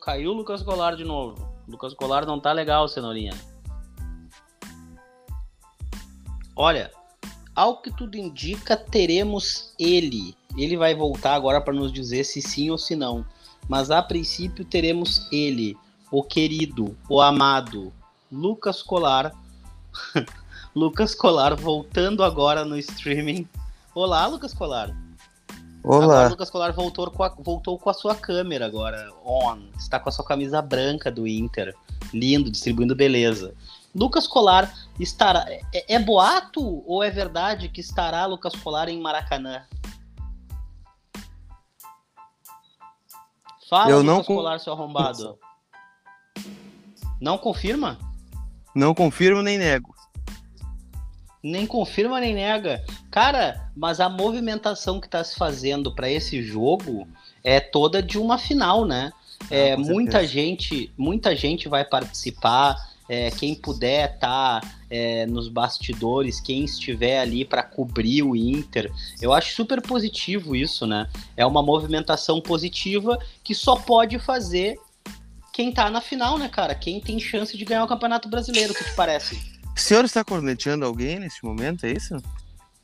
Caiu 0.00 0.30
o 0.30 0.34
Lucas 0.34 0.62
Colar 0.62 0.96
de 0.96 1.04
novo. 1.04 1.46
Lucas 1.68 1.94
Colar 1.94 2.26
não 2.26 2.40
tá 2.40 2.52
legal, 2.52 2.88
cenourinha. 2.88 3.32
Olha, 6.56 6.90
ao 7.54 7.78
que 7.80 7.90
tudo 7.90 8.16
indica, 8.16 8.76
teremos 8.76 9.72
ele. 9.78 10.36
Ele 10.56 10.76
vai 10.76 10.94
voltar 10.94 11.34
agora 11.34 11.60
para 11.60 11.74
nos 11.74 11.92
dizer 11.92 12.24
se 12.24 12.40
sim 12.40 12.70
ou 12.70 12.78
se 12.78 12.94
não. 12.94 13.24
Mas 13.68 13.90
a 13.90 14.02
princípio 14.02 14.64
teremos 14.64 15.26
ele, 15.32 15.76
o 16.10 16.22
querido, 16.22 16.96
o 17.08 17.20
amado 17.20 17.92
Lucas 18.30 18.82
Colar. 18.82 19.32
Lucas 20.74 21.14
Colar 21.14 21.54
voltando 21.54 22.22
agora 22.22 22.64
no 22.64 22.76
streaming. 22.78 23.48
Olá, 23.94 24.26
Lucas 24.26 24.52
Colar. 24.52 24.94
Olá. 25.82 26.04
Agora, 26.04 26.28
Lucas 26.28 26.50
Colar 26.50 26.72
voltou 26.72 27.10
com, 27.10 27.22
a, 27.22 27.28
voltou 27.28 27.78
com 27.78 27.90
a 27.90 27.94
sua 27.94 28.14
câmera 28.14 28.66
agora 28.66 29.12
on. 29.24 29.58
Está 29.78 30.00
com 30.00 30.08
a 30.08 30.12
sua 30.12 30.24
camisa 30.24 30.60
branca 30.60 31.10
do 31.10 31.26
Inter. 31.26 31.74
Lindo, 32.12 32.50
distribuindo 32.50 32.94
beleza. 32.94 33.54
Lucas 33.94 34.26
Colar 34.26 34.72
estará. 34.98 35.46
É, 35.48 35.94
é, 35.94 35.98
boato 35.98 36.82
ou 36.86 37.02
é 37.02 37.10
verdade 37.10 37.68
que 37.68 37.80
estará 37.80 38.26
Lucas 38.26 38.54
Colar 38.56 38.88
em 38.88 39.00
Maracanã? 39.00 39.64
Fala, 43.68 43.90
Eu 43.90 44.02
Lucas 44.02 44.26
Colar, 44.26 44.58
seu 44.58 44.72
arrombado. 44.72 45.38
Não 47.20 47.38
confirma? 47.38 47.98
Não 48.74 48.94
confirmo 48.94 49.40
nem 49.40 49.56
nego. 49.56 49.94
Nem 51.42 51.66
confirma 51.66 52.20
nem 52.20 52.34
nega. 52.34 52.84
Cara, 53.10 53.70
mas 53.76 54.00
a 54.00 54.08
movimentação 54.08 54.98
que 54.98 55.06
está 55.06 55.22
se 55.22 55.36
fazendo 55.36 55.94
para 55.94 56.10
esse 56.10 56.42
jogo 56.42 57.06
é 57.44 57.60
toda 57.60 58.02
de 58.02 58.18
uma 58.18 58.38
final, 58.38 58.86
né? 58.86 59.12
É, 59.50 59.74
ah, 59.74 59.76
muita 59.76 60.26
gente, 60.26 60.90
muita 60.96 61.36
gente 61.36 61.68
vai 61.68 61.84
participar 61.84 62.76
é, 63.08 63.30
quem 63.30 63.54
puder 63.54 64.14
estar 64.14 64.60
tá, 64.60 64.68
é, 64.90 65.26
nos 65.26 65.48
bastidores, 65.48 66.40
quem 66.40 66.64
estiver 66.64 67.20
ali 67.20 67.44
para 67.44 67.62
cobrir 67.62 68.22
o 68.22 68.34
Inter. 68.34 68.90
Eu 69.20 69.32
acho 69.32 69.54
super 69.54 69.82
positivo 69.82 70.56
isso, 70.56 70.86
né? 70.86 71.08
É 71.36 71.44
uma 71.44 71.62
movimentação 71.62 72.40
positiva 72.40 73.18
que 73.42 73.54
só 73.54 73.76
pode 73.76 74.18
fazer 74.18 74.78
quem 75.52 75.72
tá 75.72 75.88
na 75.88 76.00
final, 76.00 76.38
né, 76.38 76.48
cara? 76.48 76.74
Quem 76.74 77.00
tem 77.00 77.18
chance 77.20 77.56
de 77.56 77.64
ganhar 77.64 77.84
o 77.84 77.88
Campeonato 77.88 78.28
Brasileiro, 78.28 78.72
o 78.72 78.76
que 78.76 78.84
te 78.84 78.94
parece? 78.94 79.36
O 79.76 79.80
senhor 79.80 80.04
está 80.04 80.24
corneteando 80.24 80.84
alguém 80.84 81.18
nesse 81.18 81.44
momento, 81.44 81.84
é 81.86 81.92
isso? 81.92 82.16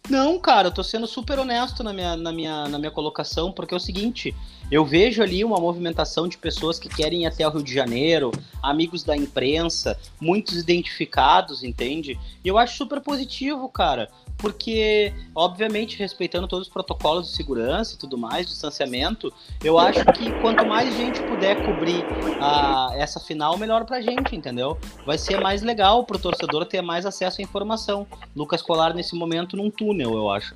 Não, 0.09 0.39
cara, 0.39 0.69
eu 0.69 0.73
tô 0.73 0.83
sendo 0.83 1.07
super 1.07 1.39
honesto 1.39 1.85
na 1.85 1.93
minha, 1.93 2.17
na, 2.17 2.33
minha, 2.33 2.69
na 2.69 2.79
minha 2.79 2.91
colocação, 2.91 3.53
porque 3.53 3.75
é 3.75 3.77
o 3.77 3.81
seguinte, 3.81 4.35
eu 4.71 4.85
vejo 4.85 5.23
ali 5.23 5.45
uma 5.45 5.61
movimentação 5.61 6.27
de 6.27 6.37
pessoas 6.37 6.79
que 6.79 6.89
querem 6.89 7.23
ir 7.23 7.27
até 7.27 7.47
o 7.47 7.51
Rio 7.51 7.63
de 7.63 7.73
Janeiro, 7.73 8.33
amigos 8.63 9.05
da 9.05 9.17
imprensa, 9.17 9.99
muitos 10.21 10.57
identificados, 10.57 11.63
entende? 11.63 12.19
E 12.45 12.49
eu 12.49 12.59
acho 12.59 12.77
super 12.77 13.01
positivo, 13.01 13.69
cara 13.69 14.09
porque, 14.41 15.13
obviamente, 15.35 15.99
respeitando 15.99 16.49
todos 16.49 16.67
os 16.67 16.73
protocolos 16.73 17.31
de 17.31 17.37
segurança 17.37 17.95
e 17.95 17.99
tudo 17.99 18.17
mais, 18.17 18.47
distanciamento, 18.47 19.33
eu 19.63 19.79
acho 19.79 20.05
que 20.13 20.33
quanto 20.41 20.67
mais 20.67 20.95
gente 20.95 21.21
puder 21.23 21.65
cobrir 21.65 22.05
a, 22.41 22.91
essa 22.95 23.21
final, 23.21 23.57
melhor 23.59 23.85
pra 23.85 24.01
gente, 24.01 24.35
entendeu? 24.35 24.79
Vai 25.05 25.19
ser 25.19 25.41
mais 25.41 25.63
legal 25.63 26.05
pro 26.05 26.19
torcedor 26.19 26.65
ter 26.67 26.81
mais 26.81 27.05
acesso 27.05 27.41
à 27.41 27.45
informação. 27.45 28.07
Lucas 28.35 28.63
Colar, 28.63 28.95
nesse 28.95 29.15
momento, 29.15 29.57
num 29.57 29.71
túnel, 29.71 30.15
eu 30.15 30.31
acho. 30.31 30.55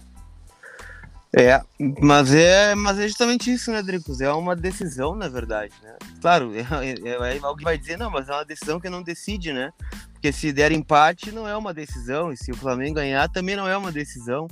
É, 1.37 1.61
mas 2.01 2.33
é, 2.33 2.77
mas 2.77 2.97
é 2.97 3.09
justamente 3.09 3.53
isso, 3.53 3.73
né, 3.73 3.83
Dricos? 3.83 4.21
É 4.21 4.33
uma 4.33 4.55
decisão, 4.55 5.17
na 5.17 5.29
verdade, 5.29 5.75
né? 5.83 5.97
Claro, 6.21 6.53
é, 6.55 6.61
é, 6.61 7.37
é, 7.37 7.41
alguém 7.43 7.65
vai 7.65 7.77
dizer, 7.77 7.99
não, 7.99 8.09
mas 8.09 8.29
é 8.29 8.33
uma 8.33 8.45
decisão 8.45 8.79
que 8.79 8.89
não 8.89 9.03
decide, 9.03 9.53
né? 9.53 9.73
Porque 10.25 10.33
se 10.33 10.55
der 10.55 10.73
empate, 10.73 11.31
não 11.31 11.47
é 11.47 11.55
uma 11.55 11.75
decisão, 11.75 12.33
e 12.33 12.37
se 12.39 12.51
o 12.51 12.57
Flamengo 12.57 12.95
ganhar, 12.95 13.29
também 13.29 13.55
não 13.55 13.69
é 13.69 13.77
uma 13.77 13.93
decisão. 13.93 14.49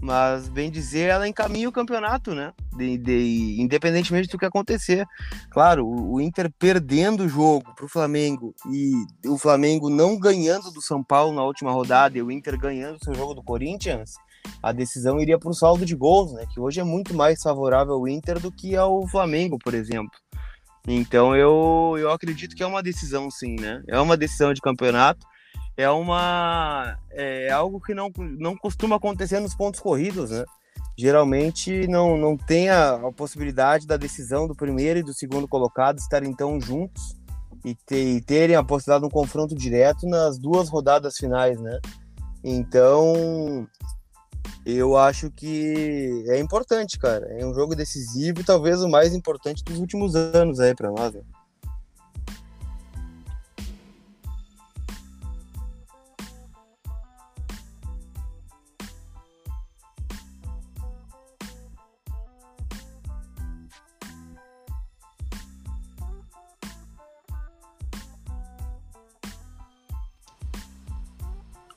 Mas, 0.00 0.48
bem 0.48 0.70
dizer, 0.70 1.10
ela 1.10 1.28
encaminha 1.28 1.68
o 1.68 1.72
campeonato, 1.72 2.34
né? 2.34 2.54
De, 2.74 2.96
de, 2.96 3.56
independentemente 3.60 4.30
do 4.30 4.38
que 4.38 4.46
acontecer. 4.46 5.06
Claro, 5.50 5.84
o, 5.84 6.14
o 6.14 6.20
Inter 6.22 6.50
perdendo 6.58 7.24
o 7.24 7.28
jogo 7.28 7.70
para 7.76 7.84
o 7.84 7.88
Flamengo 7.88 8.54
e 8.72 8.94
o 9.28 9.36
Flamengo 9.36 9.90
não 9.90 10.18
ganhando 10.18 10.70
do 10.70 10.80
São 10.80 11.04
Paulo 11.04 11.34
na 11.34 11.44
última 11.44 11.70
rodada 11.70 12.16
e 12.16 12.22
o 12.22 12.30
Inter 12.30 12.58
ganhando 12.58 12.96
o 12.96 13.04
seu 13.04 13.12
jogo 13.12 13.34
do 13.34 13.42
Corinthians, 13.42 14.14
a 14.62 14.72
decisão 14.72 15.20
iria 15.20 15.38
para 15.38 15.50
o 15.50 15.54
saldo 15.54 15.84
de 15.84 15.94
gols, 15.94 16.32
né? 16.32 16.46
Que 16.50 16.58
hoje 16.58 16.80
é 16.80 16.84
muito 16.84 17.12
mais 17.12 17.42
favorável 17.42 17.92
ao 17.92 18.08
Inter 18.08 18.40
do 18.40 18.50
que 18.50 18.74
ao 18.74 19.06
Flamengo, 19.06 19.58
por 19.58 19.74
exemplo. 19.74 20.18
Então 20.86 21.36
eu, 21.36 21.96
eu 21.98 22.10
acredito 22.10 22.56
que 22.56 22.62
é 22.62 22.66
uma 22.66 22.82
decisão, 22.82 23.30
sim, 23.30 23.56
né? 23.60 23.82
É 23.86 24.00
uma 24.00 24.16
decisão 24.16 24.52
de 24.52 24.60
campeonato. 24.60 25.26
É 25.76 25.88
uma 25.88 26.98
é 27.10 27.50
algo 27.50 27.80
que 27.80 27.94
não, 27.94 28.10
não 28.16 28.56
costuma 28.56 28.96
acontecer 28.96 29.40
nos 29.40 29.54
pontos 29.54 29.80
corridos, 29.80 30.30
né? 30.30 30.44
Geralmente 30.98 31.86
não, 31.86 32.16
não 32.16 32.36
tem 32.36 32.68
a, 32.68 32.94
a 32.94 33.12
possibilidade 33.12 33.86
da 33.86 33.96
decisão 33.96 34.46
do 34.46 34.54
primeiro 34.54 34.98
e 35.00 35.02
do 35.02 35.14
segundo 35.14 35.48
colocado 35.48 35.98
estarem 35.98 36.34
tão 36.34 36.60
juntos 36.60 37.16
e, 37.64 37.74
ter, 37.74 38.16
e 38.16 38.20
terem 38.20 38.56
a 38.56 38.62
possibilidade 38.62 39.02
de 39.02 39.06
um 39.06 39.10
confronto 39.10 39.54
direto 39.54 40.06
nas 40.06 40.38
duas 40.38 40.68
rodadas 40.68 41.16
finais, 41.16 41.60
né? 41.60 41.78
Então, 42.42 43.66
eu 44.64 44.96
acho 44.96 45.30
que 45.30 46.24
é 46.28 46.38
importante, 46.38 46.98
cara. 46.98 47.26
É 47.38 47.46
um 47.46 47.54
jogo 47.54 47.74
decisivo 47.74 48.40
e 48.40 48.44
talvez 48.44 48.82
o 48.82 48.88
mais 48.88 49.14
importante 49.14 49.64
dos 49.64 49.78
últimos 49.78 50.14
anos 50.14 50.60
aí 50.60 50.74
para 50.74 50.90
nós. 50.90 51.14
Né? 51.14 51.22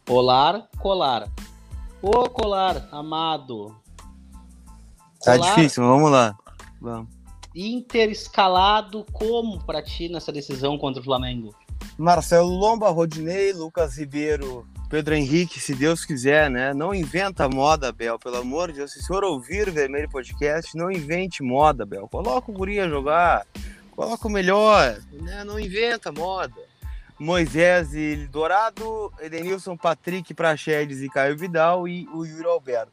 Colar, 0.05 0.69
colar. 0.79 1.42
Ô, 2.05 2.29
Colar, 2.29 2.89
amado. 2.91 3.73
Tá 5.23 5.37
difícil, 5.37 5.81
vamos 5.81 6.11
lá. 6.11 6.37
Vamos. 6.81 7.07
Inter 7.55 8.09
escalado 8.09 9.05
como 9.13 9.63
para 9.63 9.81
ti 9.81 10.09
nessa 10.09 10.29
decisão 10.29 10.77
contra 10.77 10.99
o 10.99 11.05
Flamengo? 11.05 11.55
Marcelo 11.97 12.49
Lomba, 12.49 12.89
Rodinei, 12.89 13.53
Lucas 13.53 13.97
Ribeiro, 13.97 14.67
Pedro 14.89 15.15
Henrique, 15.15 15.61
se 15.61 15.73
Deus 15.73 16.03
quiser, 16.03 16.49
né? 16.49 16.73
Não 16.73 16.93
inventa 16.93 17.47
moda, 17.47 17.89
Bel, 17.93 18.19
pelo 18.19 18.35
amor 18.35 18.69
de 18.69 18.79
Deus. 18.79 18.91
Se 18.91 18.99
o 18.99 19.03
senhor 19.03 19.23
ouvir 19.23 19.69
o 19.69 19.71
Vermelho 19.71 20.09
Podcast, 20.09 20.75
não 20.75 20.91
invente 20.91 21.41
moda, 21.41 21.85
Bel. 21.85 22.09
Coloca 22.09 22.51
o 22.51 22.53
guri 22.53 22.81
a 22.81 22.89
jogar, 22.89 23.47
coloca 23.91 24.27
o 24.27 24.31
melhor, 24.31 24.99
né? 25.13 25.45
Não 25.45 25.57
inventa 25.57 26.11
moda. 26.11 26.62
Moisés 27.19 27.93
e 27.93 28.27
Dourado, 28.27 29.11
Edenilson, 29.19 29.77
Patrick, 29.77 30.33
Praxedes 30.33 31.01
e 31.01 31.09
Caio 31.09 31.37
Vidal 31.37 31.87
e 31.87 32.07
o 32.13 32.25
Yuri 32.25 32.45
Alberto. 32.45 32.91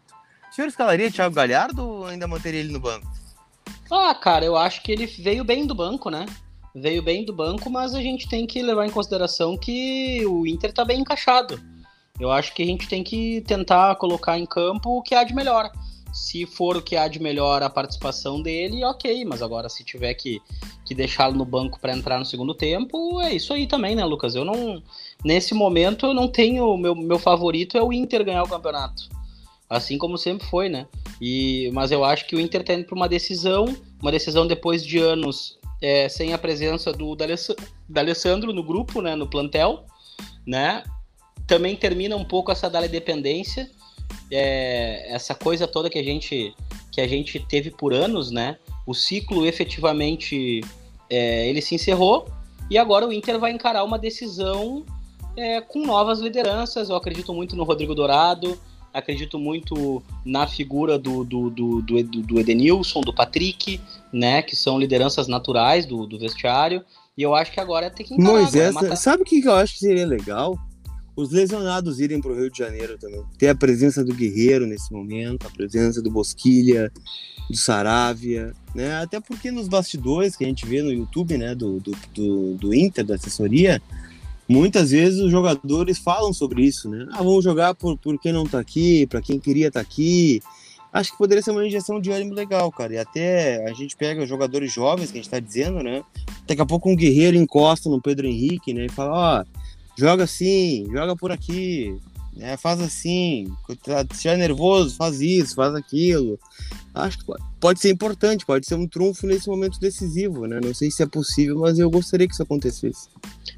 O 0.50 0.54
senhor 0.54 0.68
escalaria 0.68 1.10
Thiago 1.10 1.34
Galhardo 1.34 1.86
ou 1.86 2.06
ainda 2.06 2.26
manteria 2.26 2.60
ele 2.60 2.72
no 2.72 2.80
banco? 2.80 3.06
Ah, 3.90 4.14
cara, 4.14 4.44
eu 4.44 4.56
acho 4.56 4.82
que 4.82 4.92
ele 4.92 5.06
veio 5.06 5.44
bem 5.44 5.66
do 5.66 5.74
banco, 5.74 6.10
né? 6.10 6.26
Veio 6.74 7.02
bem 7.02 7.24
do 7.24 7.32
banco, 7.32 7.68
mas 7.68 7.94
a 7.94 8.00
gente 8.00 8.28
tem 8.28 8.46
que 8.46 8.62
levar 8.62 8.86
em 8.86 8.90
consideração 8.90 9.56
que 9.56 10.24
o 10.26 10.46
Inter 10.46 10.72
tá 10.72 10.84
bem 10.84 11.00
encaixado. 11.00 11.60
Eu 12.18 12.30
acho 12.30 12.54
que 12.54 12.62
a 12.62 12.66
gente 12.66 12.88
tem 12.88 13.02
que 13.02 13.40
tentar 13.42 13.96
colocar 13.96 14.38
em 14.38 14.46
campo 14.46 14.98
o 14.98 15.02
que 15.02 15.14
há 15.14 15.24
de 15.24 15.34
melhor. 15.34 15.70
Se 16.12 16.44
for 16.44 16.76
o 16.76 16.82
que 16.82 16.96
há 16.96 17.06
de 17.06 17.20
melhor 17.20 17.62
a 17.62 17.70
participação 17.70 18.42
dele, 18.42 18.84
ok. 18.84 19.24
Mas 19.24 19.42
agora, 19.42 19.68
se 19.68 19.84
tiver 19.84 20.14
que, 20.14 20.40
que 20.84 20.94
deixá-lo 20.94 21.36
no 21.36 21.44
banco 21.44 21.78
para 21.80 21.96
entrar 21.96 22.18
no 22.18 22.24
segundo 22.24 22.54
tempo, 22.54 23.20
é 23.20 23.32
isso 23.32 23.52
aí 23.52 23.66
também, 23.66 23.94
né, 23.94 24.04
Lucas? 24.04 24.34
Eu 24.34 24.44
não. 24.44 24.82
Nesse 25.24 25.54
momento, 25.54 26.06
eu 26.06 26.14
não 26.14 26.28
tenho. 26.28 26.76
Meu, 26.76 26.94
meu 26.94 27.18
favorito 27.18 27.76
é 27.76 27.82
o 27.82 27.92
Inter 27.92 28.24
ganhar 28.24 28.42
o 28.42 28.48
campeonato. 28.48 29.08
Assim 29.68 29.96
como 29.96 30.18
sempre 30.18 30.46
foi, 30.48 30.68
né? 30.68 30.88
E, 31.20 31.70
mas 31.72 31.92
eu 31.92 32.04
acho 32.04 32.26
que 32.26 32.34
o 32.34 32.40
Inter 32.40 32.64
tá 32.64 32.74
indo 32.74 32.86
para 32.86 32.96
uma 32.96 33.08
decisão, 33.08 33.64
uma 34.02 34.10
decisão 34.10 34.46
depois 34.46 34.84
de 34.84 34.98
anos 34.98 35.60
é, 35.80 36.08
sem 36.08 36.32
a 36.32 36.38
presença 36.38 36.92
do 36.92 37.16
D'Alessandro 37.88 38.52
no 38.52 38.62
grupo, 38.62 39.00
né, 39.00 39.14
no 39.14 39.28
plantel, 39.28 39.84
né? 40.46 40.82
Também 41.46 41.76
termina 41.76 42.16
um 42.16 42.24
pouco 42.24 42.50
essa 42.50 42.68
da 42.68 42.86
dependência 42.86 43.70
é, 44.30 45.12
essa 45.12 45.34
coisa 45.34 45.66
toda 45.66 45.90
que 45.90 45.98
a 45.98 46.02
gente 46.02 46.54
que 46.90 47.00
a 47.00 47.06
gente 47.06 47.38
teve 47.38 47.70
por 47.70 47.92
anos, 47.92 48.30
né? 48.30 48.56
O 48.86 48.94
ciclo 48.94 49.46
efetivamente 49.46 50.60
é, 51.08 51.48
ele 51.48 51.62
se 51.62 51.74
encerrou 51.74 52.28
e 52.68 52.76
agora 52.76 53.06
o 53.06 53.12
Inter 53.12 53.38
vai 53.38 53.52
encarar 53.52 53.84
uma 53.84 53.98
decisão 53.98 54.84
é, 55.36 55.60
com 55.60 55.84
novas 55.86 56.20
lideranças. 56.20 56.88
Eu 56.88 56.96
acredito 56.96 57.32
muito 57.32 57.56
no 57.56 57.64
Rodrigo 57.64 57.94
Dourado, 57.94 58.58
acredito 58.92 59.38
muito 59.38 60.02
na 60.24 60.46
figura 60.46 60.98
do, 60.98 61.24
do, 61.24 61.50
do, 61.50 61.82
do, 61.82 62.02
do 62.02 62.40
Edenilson, 62.40 63.00
do 63.00 63.14
Patrick, 63.14 63.80
né? 64.12 64.42
Que 64.42 64.56
são 64.56 64.78
lideranças 64.78 65.28
naturais 65.28 65.86
do, 65.86 66.06
do 66.06 66.18
vestiário. 66.18 66.84
E 67.16 67.22
eu 67.22 67.34
acho 67.34 67.52
que 67.52 67.60
agora 67.60 67.90
tem 67.90 68.06
que 68.06 68.14
encarar. 68.14 68.32
Moisés, 68.32 68.74
matar... 68.74 68.96
sabe 68.96 69.22
o 69.22 69.26
que 69.26 69.44
eu 69.44 69.54
acho 69.54 69.74
que 69.74 69.80
seria 69.80 70.06
legal? 70.06 70.58
Os 71.16 71.30
lesionados 71.30 72.00
irem 72.00 72.20
para 72.20 72.30
o 72.30 72.34
Rio 72.34 72.50
de 72.50 72.58
Janeiro 72.58 72.96
também. 72.98 73.22
Ter 73.38 73.48
a 73.48 73.54
presença 73.54 74.04
do 74.04 74.14
Guerreiro 74.14 74.66
nesse 74.66 74.92
momento, 74.92 75.46
a 75.46 75.50
presença 75.50 76.00
do 76.00 76.10
Bosquilha, 76.10 76.92
do 77.48 77.56
Saravia, 77.56 78.52
né? 78.74 78.96
Até 78.96 79.20
porque 79.20 79.50
nos 79.50 79.68
bastidores 79.68 80.36
que 80.36 80.44
a 80.44 80.46
gente 80.46 80.66
vê 80.66 80.82
no 80.82 80.92
YouTube, 80.92 81.36
né, 81.36 81.54
do, 81.54 81.80
do, 81.80 81.92
do, 82.14 82.54
do 82.54 82.74
Inter, 82.74 83.04
da 83.04 83.16
assessoria, 83.16 83.82
muitas 84.48 84.90
vezes 84.90 85.20
os 85.20 85.30
jogadores 85.30 85.98
falam 85.98 86.32
sobre 86.32 86.62
isso, 86.62 86.88
né? 86.88 87.06
Ah, 87.12 87.18
vamos 87.18 87.44
jogar 87.44 87.74
por, 87.74 87.98
por 87.98 88.18
quem 88.18 88.32
não 88.32 88.44
está 88.44 88.60
aqui, 88.60 89.06
para 89.06 89.20
quem 89.20 89.38
queria 89.38 89.68
estar 89.68 89.80
tá 89.80 89.86
aqui. 89.86 90.40
Acho 90.92 91.12
que 91.12 91.18
poderia 91.18 91.42
ser 91.42 91.52
uma 91.52 91.64
injeção 91.64 92.00
de 92.00 92.10
ânimo 92.10 92.34
legal, 92.34 92.70
cara. 92.72 92.94
E 92.94 92.98
até 92.98 93.64
a 93.68 93.72
gente 93.72 93.96
pega 93.96 94.26
jogadores 94.26 94.72
jovens, 94.72 95.12
que 95.12 95.18
a 95.18 95.20
gente 95.20 95.26
está 95.26 95.38
dizendo, 95.38 95.82
né? 95.84 96.02
Daqui 96.48 96.60
a 96.60 96.66
pouco 96.66 96.90
um 96.90 96.96
guerreiro 96.96 97.36
encosta 97.36 97.88
no 97.88 98.02
Pedro 98.02 98.26
Henrique, 98.26 98.74
né? 98.74 98.86
E 98.86 98.88
fala, 98.88 99.12
ó, 99.12 99.40
oh, 99.40 99.60
joga 99.96 100.24
assim, 100.24 100.86
joga 100.90 101.14
por 101.16 101.30
aqui, 101.30 101.96
né? 102.36 102.56
faz 102.56 102.80
assim, 102.80 103.52
se 104.12 104.28
é 104.28 104.36
nervoso, 104.36 104.96
faz 104.96 105.20
isso, 105.20 105.54
faz 105.54 105.74
aquilo. 105.74 106.38
Acho 106.94 107.18
que 107.18 107.24
pode 107.60 107.80
ser 107.80 107.90
importante, 107.90 108.44
pode 108.44 108.66
ser 108.66 108.74
um 108.74 108.86
trunfo 108.86 109.26
nesse 109.26 109.48
momento 109.48 109.78
decisivo, 109.78 110.46
né? 110.46 110.58
Não 110.62 110.74
sei 110.74 110.90
se 110.90 111.02
é 111.02 111.06
possível, 111.06 111.58
mas 111.60 111.78
eu 111.78 111.88
gostaria 111.88 112.26
que 112.26 112.34
isso 112.34 112.42
acontecesse. 112.42 113.08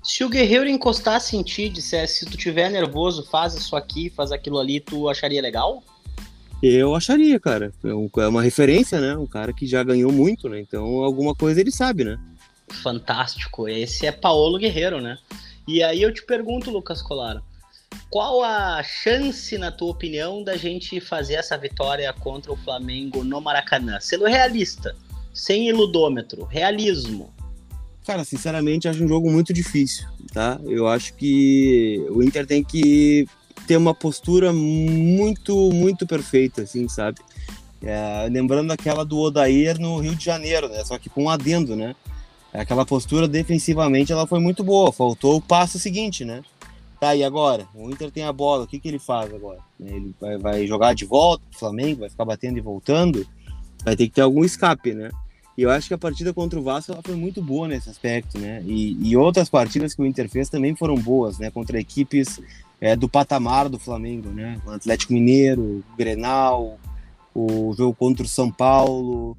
Se 0.02 0.22
o 0.22 0.28
guerreiro 0.28 0.68
encostasse 0.68 1.36
em 1.36 1.42
ti 1.42 1.62
e 1.62 1.70
dissesse, 1.70 2.20
se 2.20 2.26
tu 2.26 2.36
tiver 2.36 2.70
nervoso, 2.70 3.24
faz 3.30 3.54
isso 3.54 3.74
aqui, 3.74 4.10
faz 4.10 4.32
aquilo 4.32 4.58
ali, 4.58 4.80
tu 4.80 5.08
acharia 5.08 5.40
legal? 5.40 5.82
Eu 6.62 6.94
acharia, 6.94 7.40
cara. 7.40 7.72
É, 7.82 7.88
é 7.88 8.28
uma 8.28 8.42
referência, 8.42 9.00
né? 9.00 9.16
Um 9.16 9.26
cara 9.26 9.52
que 9.52 9.66
já 9.66 9.82
ganhou 9.82 10.12
muito, 10.12 10.48
né? 10.48 10.60
Então 10.60 10.84
alguma 11.02 11.34
coisa 11.34 11.60
ele 11.60 11.72
sabe, 11.72 12.04
né? 12.04 12.18
Fantástico. 12.68 13.68
Esse 13.68 14.06
é 14.06 14.12
Paolo 14.12 14.58
Guerreiro, 14.58 15.00
né? 15.00 15.18
E 15.66 15.82
aí 15.82 16.02
eu 16.02 16.12
te 16.12 16.24
pergunto, 16.24 16.70
Lucas 16.70 17.00
Colaro, 17.00 17.42
qual 18.10 18.42
a 18.42 18.82
chance, 18.82 19.56
na 19.56 19.70
tua 19.70 19.90
opinião, 19.90 20.42
da 20.42 20.56
gente 20.56 21.00
fazer 21.00 21.34
essa 21.34 21.56
vitória 21.56 22.12
contra 22.12 22.52
o 22.52 22.56
Flamengo 22.56 23.24
no 23.24 23.40
Maracanã? 23.40 23.98
Sendo 24.00 24.24
realista, 24.24 24.94
sem 25.32 25.68
iludômetro, 25.68 26.44
realismo. 26.44 27.32
Cara, 28.06 28.24
sinceramente, 28.24 28.88
acho 28.88 29.04
um 29.04 29.08
jogo 29.08 29.30
muito 29.30 29.52
difícil, 29.52 30.06
tá? 30.32 30.60
Eu 30.64 30.88
acho 30.88 31.14
que 31.14 32.04
o 32.10 32.22
Inter 32.22 32.46
tem 32.46 32.64
que 32.64 33.26
ter 33.66 33.76
uma 33.76 33.94
postura 33.94 34.52
muito, 34.52 35.70
muito 35.72 36.06
perfeita, 36.06 36.62
assim, 36.62 36.88
sabe? 36.88 37.20
É, 37.80 38.28
lembrando 38.30 38.72
aquela 38.72 39.04
do 39.04 39.18
Odair 39.18 39.80
no 39.80 39.98
Rio 39.98 40.14
de 40.14 40.24
Janeiro, 40.24 40.68
né? 40.68 40.84
Só 40.84 40.98
que 40.98 41.08
com 41.08 41.24
um 41.24 41.30
adendo, 41.30 41.76
né? 41.76 41.94
Aquela 42.52 42.84
postura 42.84 43.26
defensivamente 43.26 44.12
ela 44.12 44.26
foi 44.26 44.38
muito 44.38 44.62
boa. 44.62 44.92
Faltou 44.92 45.36
o 45.36 45.40
passo 45.40 45.78
seguinte, 45.78 46.24
né? 46.24 46.42
Tá, 47.00 47.16
e 47.16 47.24
agora? 47.24 47.66
O 47.74 47.90
Inter 47.90 48.10
tem 48.10 48.22
a 48.22 48.32
bola, 48.32 48.64
o 48.64 48.66
que, 48.66 48.78
que 48.78 48.86
ele 48.86 48.98
faz 48.98 49.34
agora? 49.34 49.58
Ele 49.80 50.14
vai, 50.20 50.38
vai 50.38 50.66
jogar 50.66 50.94
de 50.94 51.04
volta 51.04 51.42
o 51.52 51.58
Flamengo, 51.58 52.00
vai 52.00 52.10
ficar 52.10 52.24
batendo 52.24 52.58
e 52.58 52.60
voltando? 52.60 53.26
Vai 53.84 53.96
ter 53.96 54.06
que 54.06 54.14
ter 54.14 54.20
algum 54.20 54.44
escape, 54.44 54.94
né? 54.94 55.10
E 55.56 55.62
eu 55.62 55.70
acho 55.70 55.88
que 55.88 55.94
a 55.94 55.98
partida 55.98 56.32
contra 56.32 56.58
o 56.58 56.62
Vasco 56.62 56.92
ela 56.92 57.02
foi 57.02 57.16
muito 57.16 57.42
boa 57.42 57.66
nesse 57.66 57.90
aspecto, 57.90 58.38
né? 58.38 58.62
E, 58.64 58.96
e 59.02 59.16
outras 59.16 59.48
partidas 59.48 59.94
que 59.94 60.00
o 60.00 60.06
Inter 60.06 60.28
fez 60.28 60.48
também 60.48 60.76
foram 60.76 60.94
boas, 60.94 61.38
né? 61.38 61.50
Contra 61.50 61.80
equipes 61.80 62.40
é, 62.80 62.94
do 62.94 63.08
patamar 63.08 63.68
do 63.68 63.78
Flamengo, 63.78 64.30
né? 64.30 64.60
O 64.64 64.70
Atlético 64.70 65.12
Mineiro, 65.12 65.60
o 65.60 65.96
Grenal, 65.96 66.78
o 67.34 67.74
jogo 67.76 67.94
contra 67.94 68.24
o 68.24 68.28
São 68.28 68.50
Paulo. 68.50 69.36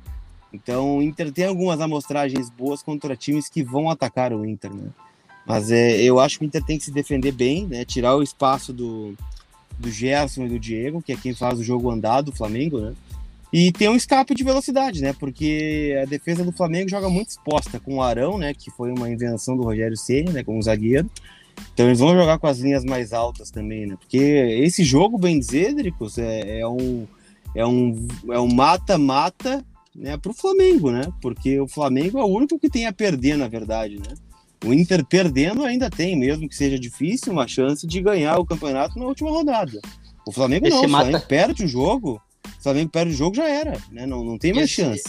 Então, 0.54 0.98
o 0.98 1.02
Inter 1.02 1.32
tem 1.32 1.46
algumas 1.46 1.82
amostragens 1.82 2.50
boas 2.50 2.84
contra 2.84 3.16
times 3.16 3.50
que 3.50 3.64
vão 3.64 3.90
atacar 3.90 4.32
o 4.32 4.46
Inter, 4.46 4.74
né? 4.74 4.90
Mas 5.46 5.72
é, 5.72 6.02
eu 6.02 6.20
acho 6.20 6.38
que 6.38 6.46
o 6.46 6.48
Inter 6.48 6.64
tem 6.64 6.78
que 6.78 6.86
se 6.86 6.92
defender 6.92 7.32
bem, 7.32 7.66
né? 7.66 7.84
Tirar 7.84 8.16
o 8.16 8.24
espaço 8.24 8.72
do, 8.72 9.14
do 9.78 9.90
Gerson 9.92 10.46
e 10.46 10.50
do 10.50 10.60
Diego, 10.60 11.02
que 11.02 11.12
é 11.12 11.18
quem 11.18 11.34
faz 11.34 11.60
o 11.60 11.64
jogo 11.64 11.90
andar 11.90 12.22
do 12.22 12.32
Flamengo, 12.32 12.80
né? 12.80 12.94
E 13.52 13.72
tem 13.72 13.88
um 13.88 13.96
escape 13.96 14.34
de 14.34 14.44
velocidade, 14.44 15.02
né? 15.02 15.14
Porque 15.14 15.96
a 16.02 16.06
defesa 16.06 16.44
do 16.44 16.52
Flamengo 16.52 16.90
joga 16.90 17.10
muito 17.10 17.30
exposta 17.30 17.80
com 17.80 17.98
o 17.98 18.02
Arão, 18.02 18.38
né? 18.38 18.54
Que 18.54 18.72
foi 18.72 18.92
uma 18.92 19.10
invenção 19.10 19.56
do 19.56 19.64
Rogério 19.64 19.98
Ceni, 19.98 20.32
né? 20.32 20.44
Como 20.44 20.62
zagueiro. 20.62 21.10
Então 21.74 21.86
eles 21.86 22.00
vão 22.00 22.16
jogar 22.16 22.40
com 22.40 22.48
as 22.48 22.60
linhas 22.60 22.84
mais 22.84 23.14
altas 23.14 23.52
também, 23.52 23.86
né? 23.86 23.96
Porque 24.00 24.18
esse 24.18 24.84
jogo, 24.84 25.20
bem 25.20 25.38
dizer, 25.38 25.76
Dricos, 25.76 26.18
é, 26.18 26.62
é 26.62 26.68
um 26.68 27.06
é 27.56 27.66
um 27.66 28.08
é 28.32 28.40
um 28.40 28.52
mata-mata, 28.52 29.64
né? 29.96 30.18
Para 30.18 30.32
o 30.32 30.36
Flamengo, 30.36 30.92
né? 30.92 31.04
Porque 31.22 31.60
o 31.60 31.68
Flamengo 31.68 32.20
é 32.20 32.24
o 32.24 32.28
único 32.28 32.60
que 32.60 32.70
tem 32.70 32.86
a 32.86 32.94
perder, 32.94 33.38
na 33.38 33.48
verdade, 33.48 33.98
né? 33.98 34.16
O 34.66 34.74
Inter 34.74 35.06
perdendo 35.06 35.64
ainda 35.64 35.90
tem, 35.90 36.16
mesmo 36.16 36.48
que 36.48 36.56
seja 36.56 36.80
difícil, 36.80 37.34
uma 37.34 37.48
chance 37.48 37.86
de 37.86 38.02
ganhar 38.02 38.38
o 38.38 38.46
campeonato 38.46 38.98
na 38.98 39.06
última 39.06 39.30
rodada. 39.30 39.80
O 40.26 40.32
Flamengo 40.32 40.68
Esse 40.68 40.76
não, 40.76 40.88
mata... 40.88 41.04
o 41.04 41.10
Flamengo 41.10 41.28
perde 41.28 41.66
o 41.66 41.68
jogo 41.68 42.22
o 42.46 42.64
Flamengo 42.64 42.90
perde 42.92 43.12
o 43.12 43.16
jogo, 43.16 43.36
já 43.36 43.48
era, 43.50 43.78
né? 43.92 44.06
Não, 44.06 44.24
não 44.24 44.38
tem 44.38 44.54
mais 44.54 44.66
esse, 44.66 44.82
chance. 44.82 45.04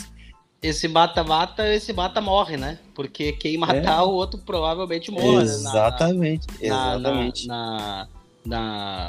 Esse 0.63 0.89
mata-mata, 0.89 1.73
esse 1.73 1.93
mata 1.93 2.21
morre, 2.21 2.57
né? 2.57 2.79
Porque 2.95 3.33
quem 3.33 3.57
matar, 3.57 3.99
é. 3.99 4.03
o 4.03 4.11
outro 4.11 4.41
provavelmente 4.41 5.11
morre. 5.11 5.43
Exatamente, 5.43 6.47
né? 6.61 6.69
na, 6.69 6.97
exatamente. 6.97 7.47
Na, 7.47 8.09
na, 8.45 9.09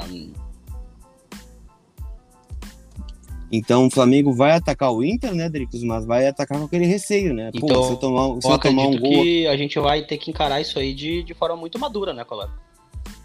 Então 3.50 3.86
o 3.86 3.90
Flamengo 3.90 4.32
vai 4.32 4.52
atacar 4.52 4.92
o 4.92 5.04
Inter, 5.04 5.34
né, 5.34 5.48
Dricos? 5.48 5.82
Mas 5.84 6.04
vai 6.04 6.26
atacar 6.26 6.58
com 6.58 6.64
aquele 6.64 6.86
receio, 6.86 7.32
né? 7.32 7.50
Pô, 7.52 7.66
então, 7.66 7.84
se 7.84 7.90
eu 7.92 7.96
tomar, 7.96 8.40
se 8.40 8.48
eu, 8.48 8.58
tomar 8.58 8.86
um 8.88 8.98
gol. 8.98 9.10
que 9.10 9.46
a 9.46 9.56
gente 9.56 9.78
vai 9.78 10.02
ter 10.02 10.18
que 10.18 10.30
encarar 10.30 10.60
isso 10.60 10.78
aí 10.78 10.92
de, 10.92 11.22
de 11.22 11.34
forma 11.34 11.56
muito 11.56 11.78
madura, 11.78 12.12
né, 12.12 12.24
Colar? 12.24 12.52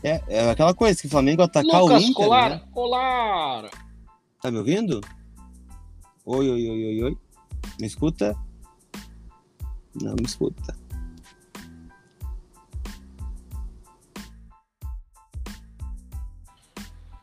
É, 0.04 0.22
é 0.28 0.50
aquela 0.50 0.74
coisa 0.74 1.00
que 1.00 1.08
o 1.08 1.10
Flamengo 1.10 1.42
atacar 1.42 1.82
Lucas, 1.82 2.04
o 2.04 2.06
Inter. 2.06 2.26
Colar, 2.26 2.50
né? 2.50 2.62
Colar! 2.72 3.70
Tá 4.42 4.52
me 4.52 4.58
ouvindo? 4.58 5.02
Oi, 6.26 6.50
oi, 6.50 6.70
oi, 6.70 6.86
oi, 6.86 7.04
oi. 7.04 7.18
Me 7.80 7.88
escuta? 7.88 8.36
Não 10.02 10.14
me 10.14 10.26
escuta. 10.26 10.81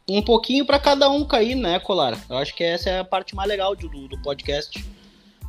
Um 0.09 0.23
pouquinho 0.23 0.65
para 0.65 0.79
cada 0.79 1.11
um 1.11 1.25
cair, 1.25 1.55
né, 1.55 1.79
Colar? 1.79 2.19
Eu 2.29 2.39
acho 2.39 2.55
que 2.55 2.65
essa 2.65 2.89
é 2.89 3.01
a 3.01 3.05
parte 3.05 3.35
mais 3.35 3.49
legal 3.49 3.77
do, 3.77 4.09
do 4.09 4.19
podcast. 4.23 4.85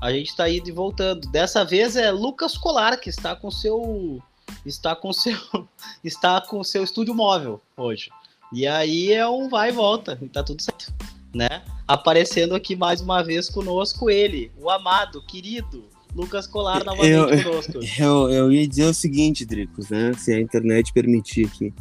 A 0.01 0.11
gente 0.11 0.29
está 0.29 0.49
indo 0.49 0.67
e 0.67 0.71
voltando. 0.71 1.29
Dessa 1.29 1.63
vez 1.63 1.95
é 1.95 2.11
Lucas 2.11 2.57
Colar 2.57 2.97
que 2.97 3.09
está 3.09 3.35
com 3.35 3.49
seu 3.49 4.21
está 4.65 4.95
com 4.95 5.13
seu 5.13 5.37
está 6.03 6.41
com 6.41 6.63
seu 6.63 6.83
estúdio 6.83 7.13
móvel 7.13 7.61
hoje. 7.77 8.09
E 8.51 8.67
aí 8.67 9.13
é 9.13 9.27
um 9.27 9.47
vai 9.47 9.69
e 9.69 9.71
volta, 9.71 10.17
e 10.21 10.27
tá 10.27 10.43
tudo 10.43 10.61
certo 10.61 10.91
né? 11.33 11.61
Aparecendo 11.87 12.55
aqui 12.55 12.75
mais 12.75 13.01
uma 13.01 13.23
vez 13.23 13.49
conosco 13.49 14.09
ele, 14.09 14.51
o 14.57 14.69
amado, 14.69 15.21
querido 15.23 15.85
Lucas 16.15 16.47
Colar 16.47 16.83
novamente 16.83 17.11
eu, 17.11 17.43
conosco. 17.43 17.73
Eu, 17.99 18.29
eu 18.31 18.51
ia 18.51 18.67
dizer 18.67 18.85
o 18.85 18.93
seguinte, 18.93 19.45
Dricos, 19.45 19.89
né? 19.89 20.11
Se 20.13 20.33
a 20.33 20.39
internet 20.39 20.91
permitir 20.91 21.45
aqui. 21.45 21.71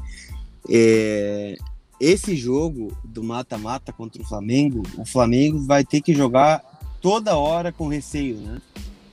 É, 0.69 1.57
esse 2.01 2.37
jogo 2.37 2.97
do 3.05 3.23
mata-mata 3.23 3.93
contra 3.93 4.23
o 4.23 4.25
Flamengo, 4.25 4.83
o 4.97 5.05
Flamengo 5.05 5.59
vai 5.61 5.85
ter 5.85 6.01
que 6.01 6.15
jogar 6.15 6.63
toda 7.01 7.37
hora 7.37 7.73
com 7.73 7.89
receio, 7.89 8.37
né? 8.37 8.61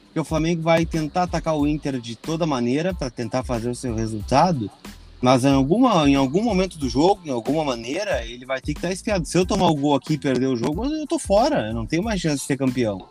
Porque 0.05 0.19
o 0.19 0.23
Flamengo 0.23 0.61
vai 0.61 0.85
tentar 0.85 1.23
atacar 1.23 1.57
o 1.57 1.67
Inter 1.67 1.99
de 1.99 2.15
toda 2.15 2.45
maneira 2.45 2.93
para 2.93 3.09
tentar 3.09 3.43
fazer 3.43 3.69
o 3.69 3.75
seu 3.75 3.93
resultado 3.93 4.71
mas 5.25 5.43
em, 5.43 5.53
alguma, 5.53 6.07
em 6.07 6.13
algum 6.13 6.43
momento 6.43 6.77
do 6.77 6.87
jogo, 6.87 7.21
em 7.25 7.31
alguma 7.31 7.63
maneira, 7.63 8.23
ele 8.25 8.45
vai 8.45 8.61
ter 8.61 8.73
que 8.73 8.79
estar 8.79 8.91
espiado. 8.91 9.25
Se 9.25 9.35
eu 9.35 9.43
tomar 9.43 9.67
o 9.69 9.75
gol 9.75 9.95
aqui 9.95 10.13
e 10.13 10.17
perder 10.19 10.45
o 10.45 10.55
jogo, 10.55 10.85
eu 10.85 11.07
tô 11.07 11.17
fora. 11.17 11.69
Eu 11.69 11.73
não 11.73 11.85
tenho 11.85 12.03
mais 12.03 12.21
chance 12.21 12.41
de 12.41 12.43
ser 12.43 12.57
campeão. 12.57 13.07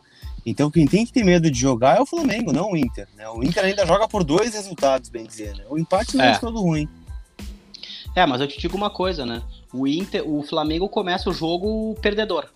Então 0.47 0.71
quem 0.71 0.87
tem 0.87 1.05
que 1.05 1.13
ter 1.13 1.25
medo 1.25 1.51
de 1.51 1.59
jogar 1.59 1.97
é 1.97 2.01
o 2.01 2.07
Flamengo, 2.07 2.53
não 2.53 2.71
o 2.71 2.77
Inter. 2.77 3.09
Né? 3.17 3.29
O 3.31 3.43
Inter 3.43 3.65
ainda 3.65 3.85
joga 3.85 4.07
por 4.07 4.23
dois 4.23 4.55
resultados, 4.55 5.09
bem 5.09 5.25
dizer. 5.25 5.57
Né? 5.57 5.65
O 5.69 5.77
empate 5.77 6.17
não 6.17 6.25
é, 6.25 6.33
é 6.33 6.39
todo 6.39 6.61
ruim. 6.61 6.89
É, 8.15 8.25
mas 8.27 8.41
eu 8.41 8.47
te 8.47 8.59
digo 8.59 8.77
uma 8.77 8.91
coisa, 8.91 9.27
né? 9.27 9.43
O 9.73 9.87
Inter, 9.87 10.29
o 10.29 10.43
Flamengo 10.43 10.89
começa 10.89 11.29
o 11.29 11.33
jogo 11.33 11.97
perdedor. 12.01 12.49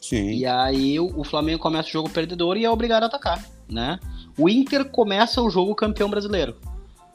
Sim. 0.00 0.30
E 0.30 0.46
aí 0.46 0.98
o, 0.98 1.24
Flamengo 1.24 1.58
começa 1.58 1.88
o 1.88 1.92
jogo 1.92 2.10
perdedor 2.10 2.56
e 2.56 2.64
é 2.64 2.70
obrigado 2.70 3.04
a 3.04 3.06
atacar, 3.06 3.44
né? 3.68 3.98
O 4.36 4.48
Inter 4.48 4.84
começa 4.84 5.42
o 5.42 5.50
jogo 5.50 5.74
campeão 5.74 6.08
brasileiro. 6.08 6.56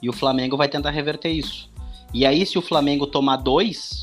E 0.01 0.09
o 0.09 0.13
Flamengo 0.13 0.57
vai 0.57 0.67
tentar 0.67 0.91
reverter 0.91 1.29
isso. 1.29 1.69
E 2.13 2.25
aí, 2.25 2.45
se 2.45 2.57
o 2.57 2.61
Flamengo 2.61 3.07
tomar 3.07 3.37
dois, 3.37 4.01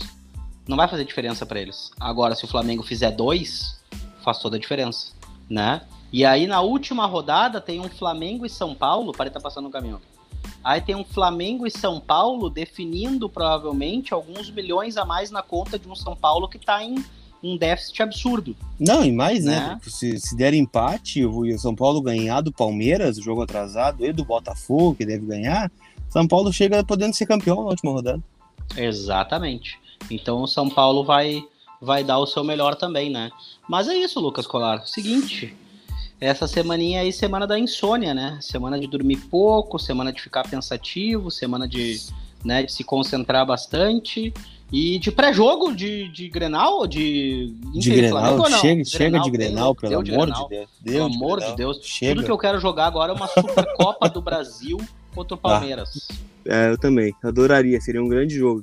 não 0.67 0.77
vai 0.77 0.89
fazer 0.89 1.05
diferença 1.05 1.47
para 1.47 1.61
eles. 1.61 1.91
Agora, 2.01 2.35
se 2.35 2.45
o 2.45 2.49
Flamengo 2.49 2.83
fizer 2.83 3.13
dois, 3.13 3.79
faz 4.25 4.39
toda 4.39 4.57
a 4.57 4.59
diferença, 4.59 5.13
né? 5.49 5.83
E 6.13 6.25
aí, 6.25 6.47
na 6.47 6.61
última 6.61 7.07
rodada, 7.07 7.61
tem 7.61 7.81
um 7.81 7.89
Flamengo 7.89 8.45
e 8.45 8.51
São 8.51 8.75
Paulo. 8.75 9.13
Para 9.13 9.29
estar 9.29 9.39
tá 9.39 9.45
passando 9.45 9.67
no 9.67 9.71
caminho. 9.71 10.01
Aí 10.63 10.81
tem 10.81 10.95
um 10.95 11.05
Flamengo 11.05 11.67
e 11.67 11.71
São 11.71 11.99
Paulo 11.99 12.51
definindo 12.51 13.29
provavelmente 13.29 14.13
alguns 14.13 14.51
milhões 14.51 14.97
a 14.97 15.05
mais 15.05 15.31
na 15.31 15.43
conta 15.43 15.79
de 15.79 15.89
um 15.89 15.95
São 15.95 16.15
Paulo 16.15 16.49
que 16.49 16.59
está 16.59 16.83
em 16.85 17.03
um 17.43 17.57
déficit 17.57 18.03
absurdo. 18.03 18.55
Não, 18.79 19.03
e 19.05 19.11
mais, 19.11 19.45
né? 19.45 19.59
né? 19.59 19.81
Se, 19.83 20.19
se 20.19 20.37
der 20.37 20.53
empate, 20.53 21.25
o 21.25 21.59
São 21.59 21.75
Paulo 21.75 22.03
ganhar 22.03 22.43
do 22.43 22.53
Palmeiras, 22.53 23.17
o 23.17 23.23
jogo 23.23 23.43
atrasado, 23.43 24.05
e 24.05 24.13
do 24.13 24.25
Botafogo, 24.25 24.97
que 24.97 25.07
deve 25.07 25.25
ganhar, 25.25 25.71
São 26.09 26.29
Paulo 26.29 26.53
chega 26.53 26.85
podendo 26.85 27.15
ser 27.15 27.27
campeão 27.27 27.63
na 27.63 27.71
última 27.71 27.93
rodada. 27.93 28.23
Exatamente. 28.77 29.79
Então 30.11 30.43
o 30.43 30.47
São 30.47 30.69
Paulo 30.69 31.03
vai, 31.03 31.43
vai 31.81 32.05
dar 32.05 32.19
o 32.19 32.27
seu 32.27 32.45
melhor 32.45 32.75
também, 32.75 33.11
né? 33.11 33.31
Mas 33.69 33.89
é 33.89 33.97
isso, 33.97 34.21
Lucas 34.21 34.47
Colar. 34.47 34.87
Seguinte, 34.87 35.57
essa 36.21 36.47
semaninha 36.47 37.01
aí, 37.01 37.13
semana 37.13 37.47
da 37.47 37.59
insônia, 37.59 38.13
né? 38.13 38.39
Semana 38.43 38.79
de 38.79 38.87
dormir 38.87 39.17
pouco, 39.17 39.79
semana 39.79 40.13
de 40.13 40.21
ficar 40.21 40.47
pensativo, 40.47 41.31
semana 41.31 41.67
de, 41.67 41.99
né, 42.45 42.63
de 42.63 42.73
se 42.73 42.85
concentrar 42.85 43.47
bastante. 43.47 44.33
E 44.73 45.01
de 45.01 45.11
pré-jogo 45.11 45.75
de, 45.75 46.09
de 46.13 46.29
Grenal, 46.29 46.87
de 46.87 47.53
De 47.75 47.91
Grenal, 47.91 48.49
chega, 48.61 48.85
chega 48.85 49.21
de 49.21 49.31
Grenal, 49.31 49.75
pelo 49.75 49.99
amor 49.99 50.31
de, 50.31 50.49
Deus. 50.49 50.71
Pelo 50.85 51.05
amor 51.07 51.41
de 51.41 51.57
Deus. 51.57 51.81
Chega. 51.83 52.15
Tudo 52.15 52.25
que 52.27 52.31
eu 52.31 52.39
quero 52.39 52.61
jogar 52.61 52.87
agora 52.87 53.13
é 53.13 53.15
uma 53.17 53.27
Supercopa 53.27 54.09
do 54.09 54.23
Brasil 54.23 54.77
contra 55.13 55.35
o 55.35 55.39
ah. 55.39 55.41
Palmeiras. 55.41 56.09
Ah, 56.49 56.55
é, 56.55 56.71
eu 56.71 56.79
também. 56.79 57.13
Adoraria, 57.25 57.81
seria 57.81 58.01
um 58.01 58.09
grande 58.09 58.37
jogo, 58.37 58.63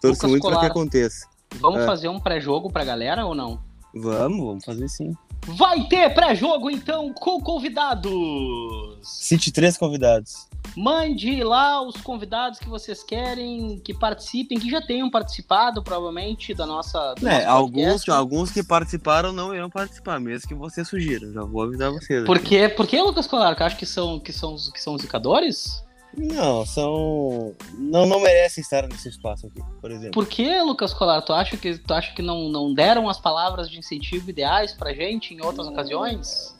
Torço 0.00 0.26
muito 0.26 0.48
para 0.48 0.58
que 0.58 0.66
aconteça. 0.66 1.28
Vamos 1.60 1.80
é. 1.80 1.86
fazer 1.86 2.08
um 2.08 2.18
pré-jogo 2.18 2.72
pra 2.72 2.82
galera 2.82 3.26
ou 3.26 3.34
não? 3.34 3.60
Vamos, 3.94 4.44
vamos 4.44 4.64
fazer 4.64 4.88
sim. 4.88 5.14
Vai 5.46 5.84
ter 5.84 6.12
pré-jogo 6.14 6.70
então 6.70 7.12
com 7.12 7.40
convidados! 7.40 8.98
Cite 9.02 9.50
três 9.50 9.76
convidados. 9.76 10.48
Mande 10.76 11.42
lá 11.42 11.82
os 11.82 11.96
convidados 11.96 12.58
que 12.58 12.68
vocês 12.68 13.02
querem 13.02 13.80
que 13.80 13.92
participem, 13.92 14.58
que 14.58 14.70
já 14.70 14.80
tenham 14.80 15.10
participado, 15.10 15.82
provavelmente, 15.82 16.54
da 16.54 16.64
nossa. 16.66 17.14
É, 17.24 17.44
alguns, 17.44 18.08
alguns 18.08 18.52
que 18.52 18.62
participaram 18.62 19.32
não 19.32 19.54
irão 19.54 19.68
participar, 19.68 20.20
mesmo 20.20 20.46
que 20.46 20.54
você 20.54 20.84
sugira. 20.84 21.32
Já 21.32 21.42
vou 21.42 21.62
avisar 21.62 21.90
vocês. 21.90 22.24
Por 22.24 22.38
quê? 22.38 22.68
Por 22.68 22.86
que, 22.86 23.00
Lucas 23.00 23.26
Colar? 23.26 23.56
Que 23.56 23.62
acha 23.62 23.76
que 23.76 23.86
são, 23.86 24.20
que 24.20 24.32
são, 24.32 24.54
que 24.72 24.80
são 24.80 24.96
zicadores? 24.96 25.82
Não, 26.16 26.66
são. 26.66 27.54
Não, 27.74 28.04
não 28.04 28.20
merecem 28.20 28.62
estar 28.62 28.86
nesse 28.88 29.08
espaço 29.08 29.46
aqui, 29.46 29.60
por 29.80 29.90
exemplo. 29.90 30.12
Por 30.12 30.26
que, 30.26 30.60
Lucas 30.62 30.92
Colar? 30.92 31.22
Tu 31.22 31.32
acha 31.32 31.56
que, 31.56 31.78
tu 31.78 31.94
acha 31.94 32.12
que 32.14 32.22
não, 32.22 32.48
não 32.48 32.74
deram 32.74 33.08
as 33.08 33.20
palavras 33.20 33.70
de 33.70 33.78
incentivo 33.78 34.28
ideais 34.28 34.72
pra 34.72 34.92
gente 34.92 35.34
em 35.34 35.40
outras 35.40 35.68
ocasiões? 35.68 36.56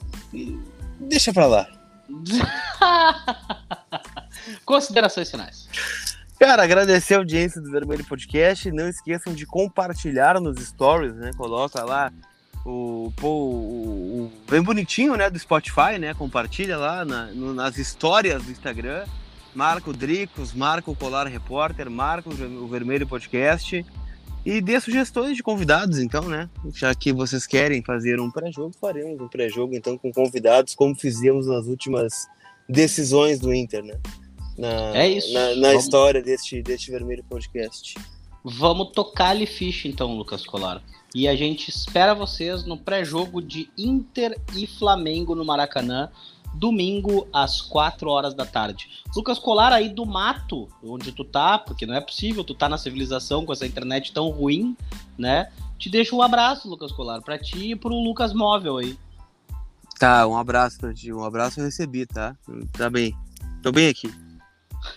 Deixa 1.01 1.33
pra 1.33 1.47
lá. 1.47 1.69
Considerações 4.65 5.31
finais. 5.31 5.69
Cara, 6.39 6.63
agradecer 6.63 7.15
a 7.15 7.19
audiência 7.19 7.61
do 7.61 7.71
Vermelho 7.71 8.05
Podcast. 8.05 8.71
Não 8.71 8.89
esqueçam 8.89 9.35
de 9.35 9.45
compartilhar 9.45 10.41
nos 10.41 10.61
stories, 10.61 11.15
né? 11.15 11.33
Coloca 11.37 11.85
lá 11.85 12.11
o, 12.65 13.13
o, 13.23 13.27
o, 13.27 14.33
bem 14.49 14.63
bonitinho, 14.63 15.17
né, 15.17 15.29
do 15.29 15.39
Spotify, 15.39 15.99
né? 15.99 16.15
Compartilha 16.15 16.79
lá 16.79 17.05
na, 17.05 17.27
no, 17.27 17.53
nas 17.53 17.79
histórias 17.79 18.43
do 18.43 18.51
Instagram. 18.51 19.05
Marca 19.55 19.91
o 19.91 19.93
Dricos, 19.93 20.53
marca 20.53 20.91
o 20.91 20.97
Colar 20.97 21.27
Repórter, 21.27 21.91
marca 21.91 22.31
o 22.31 22.67
Vermelho 22.69 23.07
Podcast. 23.07 23.85
E 24.45 24.61
dê 24.61 24.81
sugestões 24.81 25.37
de 25.37 25.43
convidados, 25.43 25.99
então, 25.99 26.23
né? 26.23 26.49
Já 26.73 26.95
que 26.95 27.13
vocês 27.13 27.47
querem 27.47 27.83
fazer 27.83 28.19
um 28.19 28.31
pré-jogo, 28.31 28.75
faremos 28.81 29.21
um 29.21 29.29
pré-jogo, 29.29 29.75
então, 29.75 29.99
com 29.99 30.11
convidados, 30.11 30.75
como 30.75 30.95
fizemos 30.95 31.47
nas 31.47 31.67
últimas 31.67 32.27
decisões 32.67 33.39
do 33.39 33.53
Inter, 33.53 33.85
né? 33.85 34.01
Na, 34.57 34.97
é 34.97 35.09
isso. 35.09 35.33
Na, 35.33 35.57
na 35.57 35.75
história 35.75 36.23
deste, 36.23 36.63
deste 36.63 36.91
Vermelho 36.91 37.25
Podcast. 37.25 37.95
Vamos 38.43 38.93
tocar-lhe 38.93 39.45
ficha, 39.47 39.87
então, 39.87 40.17
Lucas 40.17 40.47
Colar. 40.47 40.83
E 41.15 41.29
a 41.29 41.37
gente 41.37 41.69
espera 41.69 42.15
vocês 42.15 42.65
no 42.65 42.79
pré-jogo 42.79 43.43
de 43.43 43.69
Inter 43.77 44.41
e 44.57 44.67
Flamengo 44.67 45.35
no 45.35 45.45
Maracanã, 45.45 46.09
domingo 46.55 47.29
às 47.33 47.61
4 47.61 48.09
horas 48.09 48.35
da 48.35 48.45
tarde. 48.45 48.89
Lucas 49.15 49.39
Colar 49.39 49.73
aí 49.73 49.89
do 49.89 50.05
mato, 50.05 50.69
onde 50.83 51.13
tu 51.13 51.25
tá, 51.25 51.59
porque 51.59 51.87
não 51.87 51.95
é 51.95 52.01
possível, 52.01 52.45
tu 52.45 52.55
tá 52.55 52.69
na 52.69 52.79
civilização 52.79 53.45
com 53.45 53.53
essa 53.53 53.67
internet 53.67 54.13
tão 54.13 54.29
ruim, 54.31 54.77
né? 55.17 55.51
Te 55.79 55.89
deixo 55.89 56.17
um 56.17 56.23
abraço, 56.23 56.69
Lucas 56.69 56.93
Colar, 56.93 57.23
para 57.23 57.39
ti 57.39 57.71
e 57.71 57.77
pro 57.77 57.95
Lucas 57.95 58.33
Móvel 58.33 58.79
aí. 58.79 58.99
Tá, 59.99 60.27
um 60.27 60.37
abraço 60.37 60.79
pra 60.79 60.95
ti, 60.95 61.13
um 61.13 61.25
abraço 61.25 61.61
eu 61.61 61.65
recebi, 61.65 62.07
tá? 62.07 62.35
Tá 62.73 62.89
bem. 62.89 63.15
Tô 63.63 63.71
bem 63.71 63.89
aqui. 63.89 64.13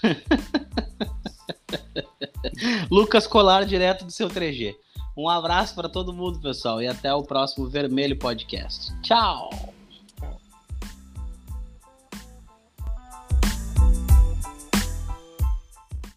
Lucas 2.90 3.28
Colar, 3.28 3.66
direto 3.66 4.06
do 4.06 4.12
seu 4.12 4.30
3G. 4.30 4.76
Um 5.16 5.30
abraço 5.30 5.76
para 5.76 5.88
todo 5.88 6.14
mundo, 6.14 6.40
pessoal, 6.40 6.82
e 6.82 6.88
até 6.88 7.14
o 7.14 7.24
próximo 7.24 7.68
Vermelho 7.68 8.18
Podcast. 8.18 8.94
Tchau! 9.02 9.73